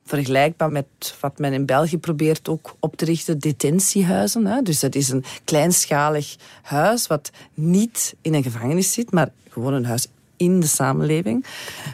Vergelijkbaar 0.06 0.72
met 0.72 0.86
wat 1.20 1.40
men 1.40 1.54
in 1.54 1.66
België 1.66 1.98
probeert 1.98 2.50
ook 2.50 2.76
op 2.80 2.96
te 2.96 3.06
richten, 3.06 3.40
detentiehuizen. 3.40 4.46
Hè. 4.46 4.62
Dus 4.62 4.80
dat 4.80 4.96
is 4.96 5.10
een 5.10 5.24
kleinschalig 5.44 6.36
huis 6.62 7.08
wat 7.08 7.32
niet 7.54 8.16
in 8.22 8.34
een 8.34 8.44
gevangenis 8.44 8.94
zit, 8.94 9.12
maar 9.12 9.30
gewoon 9.50 9.74
een 9.74 9.86
huis 9.86 10.08
in 10.38 10.60
de 10.60 10.68
samenleving. 10.68 11.46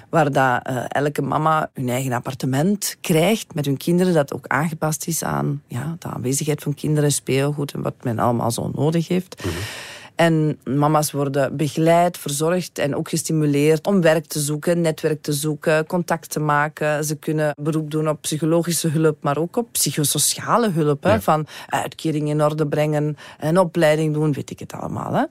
Waar 0.09 0.31
dat, 0.31 0.59
eh, 0.63 0.83
elke 0.87 1.21
mama 1.21 1.69
hun 1.73 1.89
eigen 1.89 2.11
appartement 2.11 2.97
krijgt 3.01 3.53
met 3.53 3.65
hun 3.65 3.77
kinderen. 3.77 4.13
Dat 4.13 4.33
ook 4.33 4.47
aangepast 4.47 5.07
is 5.07 5.23
aan 5.23 5.61
ja, 5.67 5.95
de 5.99 6.07
aanwezigheid 6.07 6.63
van 6.63 6.73
kinderen, 6.73 7.11
speelgoed 7.11 7.73
en 7.73 7.81
wat 7.81 8.03
men 8.03 8.19
allemaal 8.19 8.51
zo 8.51 8.71
nodig 8.75 9.07
heeft. 9.07 9.43
En 10.17 10.59
mama's 10.63 11.11
worden 11.11 11.57
begeleid, 11.57 12.17
verzorgd 12.17 12.79
en 12.79 12.95
ook 12.95 13.09
gestimuleerd 13.09 13.87
om 13.87 14.01
werk 14.01 14.25
te 14.25 14.39
zoeken, 14.39 14.81
netwerk 14.81 15.21
te 15.21 15.33
zoeken, 15.33 15.85
contact 15.85 16.29
te 16.29 16.39
maken. 16.39 17.03
Ze 17.03 17.15
kunnen 17.15 17.53
beroep 17.61 17.91
doen 17.91 18.09
op 18.09 18.21
psychologische 18.21 18.87
hulp, 18.87 19.17
maar 19.21 19.37
ook 19.37 19.57
op 19.57 19.71
psychosociale 19.71 20.69
hulp. 20.69 21.03
Hè. 21.03 21.21
Van 21.21 21.47
uitkering 21.67 22.29
in 22.29 22.43
orde 22.43 22.67
brengen, 22.67 23.17
een 23.39 23.57
opleiding 23.57 24.13
doen, 24.13 24.33
weet 24.33 24.49
ik 24.49 24.59
het 24.59 24.73
allemaal. 24.73 25.13
Hè. 25.13 25.23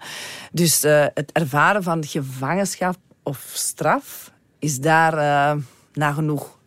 Dus 0.53 0.85
eh, 0.85 1.07
het 1.15 1.33
ervaren 1.33 1.83
van 1.83 2.05
gevangenschap 2.05 2.97
of 3.23 3.51
straf 3.53 4.33
is 4.59 4.81
daar 4.81 5.19
eh, 5.19 5.61
nagenoeg 5.93 6.59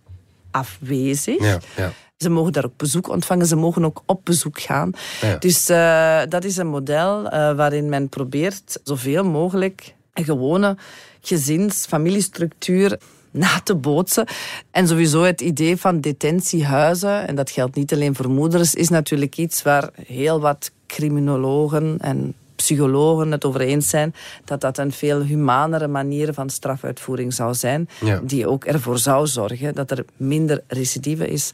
afwezig. 0.51 1.41
Ja, 1.43 1.59
ja. 1.75 1.91
Ze 2.19 2.29
mogen 2.29 2.51
daar 2.51 2.65
ook 2.65 2.77
bezoek 2.77 3.09
ontvangen, 3.09 3.45
ze 3.45 3.55
mogen 3.55 3.85
ook 3.85 4.01
op 4.05 4.21
bezoek 4.23 4.61
gaan. 4.61 4.91
Ja. 5.21 5.35
Dus 5.37 5.69
uh, 5.69 6.21
dat 6.29 6.43
is 6.43 6.57
een 6.57 6.67
model 6.67 7.23
uh, 7.23 7.29
waarin 7.55 7.89
men 7.89 8.09
probeert 8.09 8.79
zoveel 8.83 9.23
mogelijk 9.23 9.93
een 10.13 10.23
gewone 10.23 10.77
gezins, 11.21 11.85
familiestructuur 11.85 12.99
na 13.31 13.59
te 13.63 13.75
bootsen. 13.75 14.27
En 14.71 14.87
sowieso 14.87 15.23
het 15.23 15.41
idee 15.41 15.77
van 15.77 16.01
detentiehuizen, 16.01 17.27
en 17.27 17.35
dat 17.35 17.49
geldt 17.51 17.75
niet 17.75 17.93
alleen 17.93 18.15
voor 18.15 18.29
moeders, 18.29 18.73
is 18.75 18.89
natuurlijk 18.89 19.37
iets 19.37 19.61
waar 19.61 19.89
heel 20.05 20.39
wat 20.39 20.71
criminologen 20.87 21.97
en 21.99 22.33
psychologen 22.55 23.31
het 23.31 23.45
over 23.45 23.61
eens 23.61 23.89
zijn 23.89 24.15
dat 24.45 24.61
dat 24.61 24.77
een 24.77 24.91
veel 24.91 25.21
humanere 25.21 25.87
manier 25.87 26.33
van 26.33 26.49
strafuitvoering 26.49 27.33
zou 27.33 27.53
zijn, 27.53 27.89
Ja. 28.01 28.19
die 28.23 28.47
ook 28.47 28.65
ervoor 28.65 28.97
zou 28.97 29.27
zorgen 29.27 29.75
dat 29.75 29.91
er 29.91 30.05
minder 30.17 30.63
recidive 30.67 31.27
is 31.27 31.51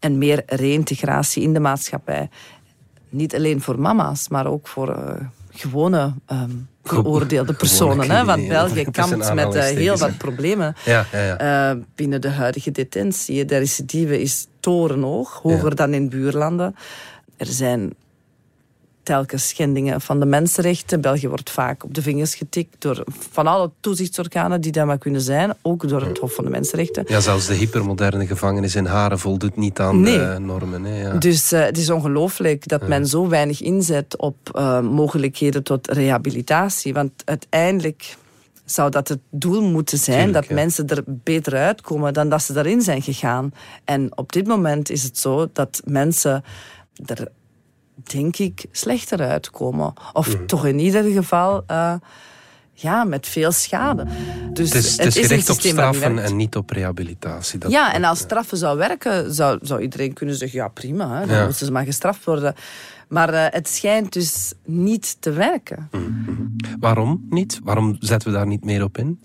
en 0.00 0.18
meer 0.18 0.42
reïntegratie 0.46 1.42
in 1.42 1.52
de 1.52 1.60
maatschappij. 1.60 2.28
Niet 3.08 3.34
alleen 3.34 3.60
voor 3.60 3.80
mama's, 3.80 4.28
maar 4.28 4.46
ook 4.46 4.68
voor 4.68 4.88
eh, 4.94 5.26
gewone 5.50 6.14
ehm 6.26 6.50
geoordeelde 6.88 7.52
personen. 7.64 8.10
Hè? 8.10 8.24
Want 8.24 8.48
België 8.48 8.84
kampt 8.90 9.34
met 9.34 9.54
eh, 9.54 9.64
heel 9.64 9.96
wat 9.96 10.16
problemen 10.16 10.76
Ja, 10.84 11.06
ja, 11.12 11.18
ja. 11.18 11.70
eh, 11.70 11.76
binnen 11.94 12.20
de 12.20 12.28
huidige 12.30 12.70
detentie. 12.70 13.44
De 13.44 13.56
recidive 13.58 14.20
is 14.20 14.46
torenhoog, 14.60 15.40
hoger 15.42 15.74
dan 15.74 15.94
in 15.94 16.08
buurlanden. 16.08 16.74
Er 17.36 17.46
zijn 17.46 17.92
telkens 19.08 19.48
schendingen 19.48 20.00
van 20.00 20.20
de 20.20 20.26
mensenrechten. 20.26 21.00
België 21.00 21.28
wordt 21.28 21.50
vaak 21.50 21.84
op 21.84 21.94
de 21.94 22.02
vingers 22.02 22.34
getikt 22.34 22.76
door 22.78 23.04
van 23.30 23.46
alle 23.46 23.70
toezichtsorganen 23.80 24.60
die 24.60 24.72
daar 24.72 24.86
maar 24.86 24.98
kunnen 24.98 25.20
zijn, 25.20 25.54
ook 25.62 25.88
door 25.88 26.02
het 26.02 26.18
Hof 26.18 26.34
van 26.34 26.44
de 26.44 26.50
Mensenrechten. 26.50 27.04
ja, 27.06 27.20
zelfs 27.20 27.46
de 27.46 27.54
hypermoderne 27.54 28.26
gevangenis 28.26 28.74
in 28.74 28.84
Haren 28.86 29.18
voldoet 29.18 29.56
niet 29.56 29.78
aan 29.80 30.00
Nee. 30.00 30.18
de 30.18 30.38
normen. 30.38 30.84
Hè, 30.84 31.00
ja. 31.00 31.12
Dus 31.14 31.52
eh, 31.52 31.60
het 31.64 31.78
is 31.78 31.90
ongelooflijk 31.90 32.68
dat 32.68 32.88
men 32.88 33.06
zo 33.06 33.28
weinig 33.28 33.60
inzet 33.62 34.16
op 34.16 34.36
eh, 34.52 34.80
mogelijkheden 34.80 35.62
tot 35.62 35.90
rehabilitatie. 35.90 36.92
Want 36.92 37.12
uiteindelijk 37.24 38.16
zou 38.64 38.90
dat 38.90 39.08
het 39.08 39.20
doel 39.30 39.62
moeten 39.62 39.98
zijn 39.98 40.16
Tuurlijk, 40.24 40.34
dat 40.34 40.48
ja. 40.48 40.54
mensen 40.54 40.86
er 40.86 41.02
beter 41.06 41.54
uitkomen 41.54 42.12
dan 42.14 42.28
dat 42.28 42.42
ze 42.42 42.52
daarin 42.52 42.80
zijn 42.80 43.02
gegaan. 43.02 43.52
En 43.84 44.16
op 44.16 44.32
dit 44.32 44.46
moment 44.46 44.90
is 44.90 45.02
het 45.02 45.18
zo 45.18 45.48
dat 45.52 45.82
mensen 45.84 46.42
er, 47.06 47.28
denk 48.02 48.36
ik, 48.36 48.64
slechter 48.72 49.20
uitkomen. 49.20 49.92
Of 50.12 50.34
Mhm. 50.34 50.46
toch 50.46 50.66
in 50.66 50.78
ieder 50.78 51.02
geval. 51.04 51.62
eh, 51.66 51.94
ja, 52.80 53.04
met 53.04 53.26
veel 53.26 53.52
schade. 53.52 54.06
Dus 54.52 54.72
het 54.72 54.84
is, 54.84 54.96
het 54.96 55.06
is 55.06 55.16
een 55.16 55.22
gericht 55.22 55.50
op 55.50 55.60
straffen 55.60 56.18
en 56.18 56.36
niet 56.36 56.56
op 56.56 56.70
rehabilitatie. 56.70 57.58
Dat, 57.58 57.70
Ja, 57.70 57.94
en 57.94 58.04
als 58.04 58.18
straffen 58.18 58.58
zou 58.58 58.78
werken, 58.78 59.34
zou, 59.34 59.58
zou 59.62 59.80
iedereen 59.80 60.12
kunnen 60.12 60.34
zeggen, 60.34 60.58
ja 60.58 60.68
prima, 60.68 61.20
hè, 61.20 61.26
dan 61.26 61.36
Ja. 61.36 61.44
moeten 61.46 61.66
ze 61.66 61.72
maar 61.72 61.84
gestraft 61.84 62.24
worden. 62.24 62.54
Maar 63.08 63.34
eh, 63.34 63.44
het 63.50 63.68
schijnt 63.68 64.12
dus 64.12 64.52
niet 64.64 65.16
te 65.20 65.30
werken. 65.32 65.88
Waarom 66.80 67.26
niet? 67.30 67.60
Waarom 67.64 67.96
zetten 68.00 68.30
we 68.30 68.36
daar 68.36 68.46
niet 68.46 68.64
meer 68.64 68.82
op 68.82 68.98
in? 68.98 69.20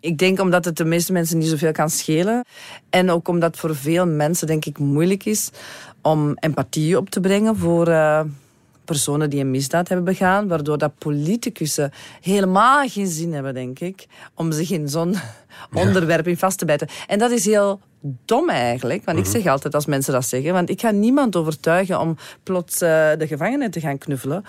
Ik 0.00 0.18
denk 0.18 0.40
omdat 0.40 0.64
het 0.64 0.76
de 0.76 0.84
meeste 0.84 1.12
mensen 1.12 1.38
niet 1.38 1.48
zoveel 1.48 1.72
kan 1.72 1.90
schelen. 1.90 2.44
En 2.90 3.10
ook 3.10 3.28
omdat 3.28 3.50
het 3.50 3.60
voor 3.60 3.76
veel 3.76 4.06
mensen, 4.06 4.46
denk 4.46 4.64
ik, 4.64 4.78
moeilijk 4.78 5.24
is 5.24 5.50
om 6.06 6.36
empathie 6.38 6.96
op 6.96 7.10
te 7.10 7.20
brengen 7.20 7.56
voor 7.56 7.88
eh, 7.88 8.20
personen 8.84 9.30
die 9.30 9.40
een 9.40 9.50
misdaad 9.50 9.88
hebben 9.88 10.06
begaan. 10.06 10.48
Waardoor 10.48 10.78
dat 10.78 10.98
politicussen 10.98 11.90
helemaal 12.20 12.88
geen 12.88 13.06
zin 13.06 13.32
hebben, 13.32 13.54
denk 13.54 13.78
ik, 13.80 14.06
om 14.34 14.52
zich 14.52 14.70
in 14.70 14.88
zo'n 14.88 15.14
onderwerp 15.84 16.26
in 16.28 16.36
vast 16.36 16.58
te 16.58 16.64
bijten. 16.64 16.88
En 17.06 17.18
dat 17.18 17.30
is 17.30 17.44
heel 17.44 17.80
dom 18.24 18.50
eigenlijk. 18.50 19.04
Want 19.04 19.18
ik 19.18 19.26
zeg 19.26 19.46
altijd 19.46 19.74
als 19.74 19.86
mensen 19.86 20.12
dat 20.12 20.26
zeggen, 20.26 20.52
want 20.52 20.70
ik 20.70 20.80
ga 20.80 20.90
niemand 20.90 21.36
overtuigen 21.36 22.00
om 22.00 22.16
plots 22.42 22.80
eh, 22.80 22.88
de 23.18 23.26
gevangenen 23.26 23.70
te 23.70 23.80
gaan 23.80 23.98
knuffelen. 23.98 24.44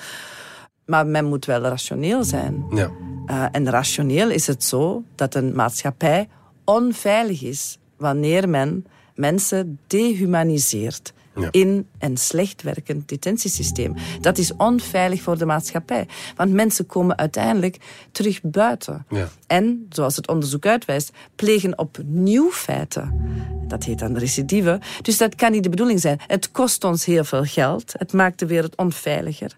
Maar 0.86 1.08
men 1.08 1.26
moet 1.26 1.46
wel 1.46 1.62
rationeel 1.62 2.24
zijn. 2.24 2.66
Ja. 2.70 2.92
Uh, 3.28 3.46
en 3.52 3.70
rationeel 3.70 4.30
is 4.30 4.48
het 4.48 4.64
zo 4.64 5.04
dat 5.16 5.36
een 5.36 5.56
maatschappij 5.56 6.30
onveilig 6.64 7.44
is 7.44 7.78
wanneer 7.98 8.50
men 8.50 8.86
mensen 9.16 9.80
dehumaniseert 9.88 11.14
Ja. 11.40 11.48
in 11.52 11.88
een 12.00 12.18
slecht 12.18 12.62
werkend 12.62 13.10
detentiesysteem. 13.10 13.96
Dat 14.22 14.38
is 14.38 14.56
onveilig 14.56 15.22
voor 15.22 15.38
de 15.38 15.46
maatschappij. 15.46 16.08
Want 16.36 16.52
mensen 16.52 16.86
komen 16.86 17.18
uiteindelijk 17.18 17.78
terug 18.12 18.42
buiten. 18.42 19.06
Ja. 19.10 19.28
En, 19.48 19.86
zoals 19.90 20.16
het 20.16 20.28
onderzoek 20.28 20.66
uitwijst, 20.66 21.12
plegen 21.36 21.80
opnieuw 21.80 22.52
feiten. 22.52 23.22
Dat 23.68 23.84
heet 23.84 24.00
dan 24.00 24.18
recidive. 24.18 24.80
Dus 25.02 25.18
dat 25.18 25.36
kan 25.36 25.52
niet 25.52 25.64
de 25.64 25.70
bedoeling 25.70 26.00
zijn. 26.00 26.20
Het 26.28 26.52
kost 26.52 26.84
ons 26.84 27.06
heel 27.06 27.24
veel 27.24 27.44
geld. 27.44 27.94
Het 27.98 28.14
maakt 28.14 28.40
de 28.40 28.46
wereld 28.46 28.76
onveiliger. 28.76 29.58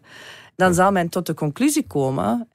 Dan 0.56 0.74
zal 0.74 0.92
men 0.92 1.10
tot 1.10 1.26
de 1.26 1.34
conclusie 1.34 1.88
komen 1.88 2.48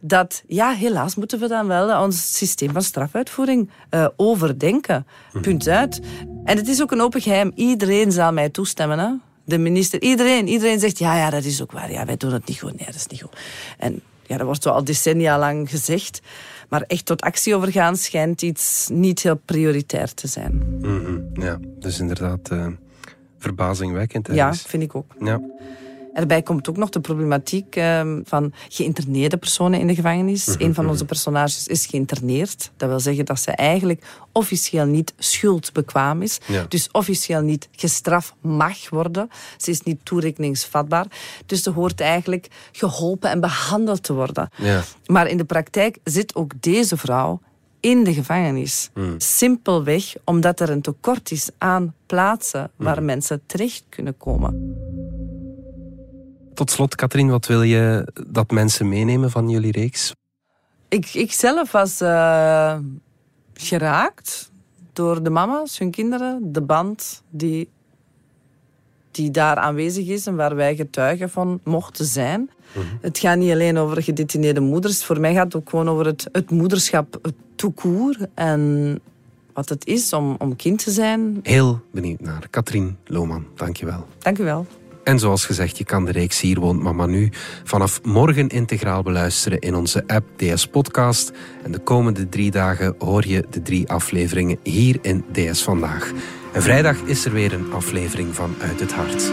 dat, 0.00 0.42
ja, 0.46 0.72
helaas 0.72 1.14
moeten 1.14 1.38
we 1.38 1.48
dan 1.48 1.66
wel 1.66 2.02
ons 2.02 2.36
systeem 2.36 2.72
van 2.72 2.82
strafuitvoering 2.82 3.70
eh, 3.88 4.06
overdenken. 4.16 5.06
Punt 5.40 5.68
uit. 5.68 6.00
En 6.44 6.56
het 6.56 6.68
is 6.68 6.82
ook 6.82 6.90
een 6.90 7.00
open 7.00 7.20
geheim. 7.20 7.52
Iedereen 7.54 8.12
zal 8.12 8.32
mij 8.32 8.48
toestemmen, 8.48 8.98
hè? 8.98 9.10
De 9.44 9.58
minister, 9.58 10.02
iedereen. 10.02 10.48
Iedereen 10.48 10.80
zegt, 10.80 10.98
ja, 10.98 11.16
ja, 11.16 11.30
dat 11.30 11.44
is 11.44 11.62
ook 11.62 11.72
waar. 11.72 11.92
Ja, 11.92 12.04
wij 12.04 12.16
doen 12.16 12.32
het 12.32 12.46
niet 12.46 12.60
goed. 12.60 12.76
Nee, 12.76 12.86
dat 12.86 12.94
is 12.94 13.06
niet 13.06 13.22
goed. 13.22 13.36
En 13.78 14.00
ja, 14.26 14.36
dat 14.36 14.46
wordt 14.46 14.62
zo 14.62 14.70
al 14.70 14.84
decennia 14.84 15.38
lang 15.38 15.70
gezegd. 15.70 16.20
Maar 16.68 16.82
echt 16.82 17.06
tot 17.06 17.20
actie 17.20 17.54
overgaan 17.54 17.96
schijnt 17.96 18.42
iets 18.42 18.88
niet 18.92 19.22
heel 19.22 19.40
prioritair 19.44 20.14
te 20.14 20.26
zijn. 20.26 20.78
Mhm. 20.80 21.40
ja, 21.40 21.58
dus 21.78 22.00
inderdaad 22.00 22.50
eh, 22.50 22.66
verbazingwekkend. 23.38 24.28
Ja, 24.32 24.54
vind 24.54 24.82
ik 24.82 24.94
ook. 24.94 25.14
Ja. 25.20 25.40
Erbij 26.12 26.42
komt 26.42 26.68
ook 26.68 26.76
nog 26.76 26.88
de 26.88 27.00
problematiek 27.00 27.76
ehm, 27.76 28.20
van 28.24 28.52
geïnterneerde 28.68 29.36
personen 29.36 29.80
in 29.80 29.86
de 29.86 29.94
gevangenis. 29.94 30.54
Een 30.58 30.74
van 30.74 30.88
onze 30.88 31.04
personages 31.04 31.66
is 31.66 31.86
geïnterneerd. 31.86 32.70
Dat 32.76 32.88
wil 32.88 33.00
zeggen 33.00 33.24
dat 33.24 33.40
ze 33.40 33.50
eigenlijk 33.50 34.04
officieel 34.32 34.86
niet 34.86 35.12
schuldbekwaam 35.18 36.22
is. 36.22 36.38
Ja. 36.46 36.64
Dus 36.68 36.88
officieel 36.92 37.40
niet 37.40 37.68
gestraft 37.72 38.34
mag 38.40 38.88
worden. 38.88 39.30
Ze 39.56 39.70
is 39.70 39.80
niet 39.80 39.98
toerekeningsvatbaar. 40.02 41.06
Dus 41.46 41.62
ze 41.62 41.70
hoort 41.70 42.00
eigenlijk 42.00 42.48
geholpen 42.72 43.30
en 43.30 43.40
behandeld 43.40 44.02
te 44.02 44.12
worden. 44.12 44.50
Ja. 44.56 44.82
Maar 45.06 45.26
in 45.26 45.36
de 45.36 45.44
praktijk 45.44 45.98
zit 46.04 46.34
ook 46.34 46.52
deze 46.60 46.96
vrouw 46.96 47.40
in 47.80 48.04
de 48.04 48.14
gevangenis. 48.14 48.90
Simpelweg 49.18 50.14
omdat 50.24 50.60
er 50.60 50.70
een 50.70 50.82
tekort 50.82 51.30
is 51.30 51.50
aan 51.58 51.94
plaatsen 52.06 52.70
waar 52.76 53.02
mensen 53.02 53.42
terecht 53.46 53.84
kunnen 53.88 54.16
komen. 54.16 54.76
Tot 56.60 56.70
slot, 56.70 56.94
Katrien, 56.94 57.28
wat 57.28 57.46
wil 57.46 57.62
je 57.62 58.12
dat 58.28 58.50
mensen 58.50 58.88
meenemen 58.88 59.30
van 59.30 59.48
jullie 59.48 59.72
reeks? 59.72 60.14
Ik, 60.88 61.14
ik 61.14 61.32
zelf 61.32 61.72
was 61.72 62.00
eh, 62.00 62.78
geraakt 63.54 64.50
door 64.92 65.22
de 65.22 65.30
mama's, 65.30 65.78
hun 65.78 65.90
kinderen, 65.90 66.52
de 66.52 66.60
band 66.60 67.22
die, 67.30 67.68
die 69.10 69.30
daar 69.30 69.56
aanwezig 69.56 70.06
is 70.06 70.26
en 70.26 70.36
waar 70.36 70.54
wij 70.56 70.76
getuigen 70.76 71.30
van 71.30 71.60
mochten 71.64 72.04
zijn. 72.04 72.50
Het 73.00 73.18
gaat 73.18 73.36
niet 73.36 73.52
alleen 73.52 73.78
over 73.78 74.02
gedetineerde 74.02 74.60
moeders. 74.60 75.04
Voor 75.04 75.20
mij 75.20 75.34
gaat 75.34 75.44
het 75.44 75.56
ook 75.56 75.70
gewoon 75.70 75.88
over 75.88 76.06
het, 76.06 76.28
het 76.32 76.50
moederschap, 76.50 77.18
het 77.22 77.34
toekoer 77.54 78.16
en 78.34 79.00
wat 79.52 79.68
het 79.68 79.86
is 79.86 80.12
om, 80.12 80.34
om 80.38 80.56
kind 80.56 80.84
te 80.84 80.90
zijn. 80.90 81.40
Heel 81.42 81.80
benieuwd 81.90 82.20
naar. 82.20 82.48
Katrien 82.50 82.96
Lohman, 83.04 83.46
dankjewel. 83.54 84.06
Dank 84.18 84.38
u 84.38 84.44
wel. 84.44 84.66
En 85.04 85.18
zoals 85.18 85.44
gezegd, 85.44 85.78
je 85.78 85.84
kan 85.84 86.04
de 86.04 86.12
reeks 86.12 86.40
Hier 86.40 86.60
woont 86.60 86.82
mama 86.82 87.06
nu 87.06 87.30
vanaf 87.64 88.02
morgen 88.02 88.48
integraal 88.48 89.02
beluisteren 89.02 89.58
in 89.58 89.74
onze 89.74 90.04
app 90.06 90.26
DS 90.36 90.66
Podcast. 90.66 91.32
En 91.62 91.72
de 91.72 91.78
komende 91.78 92.28
drie 92.28 92.50
dagen 92.50 92.94
hoor 92.98 93.26
je 93.26 93.44
de 93.50 93.62
drie 93.62 93.88
afleveringen 93.88 94.58
hier 94.62 94.98
in 95.02 95.24
DS 95.32 95.62
Vandaag. 95.62 96.12
En 96.52 96.62
vrijdag 96.62 96.96
is 97.04 97.24
er 97.24 97.32
weer 97.32 97.52
een 97.52 97.72
aflevering 97.72 98.34
van 98.34 98.54
Uit 98.60 98.80
het 98.80 98.92
Hart. 98.92 99.32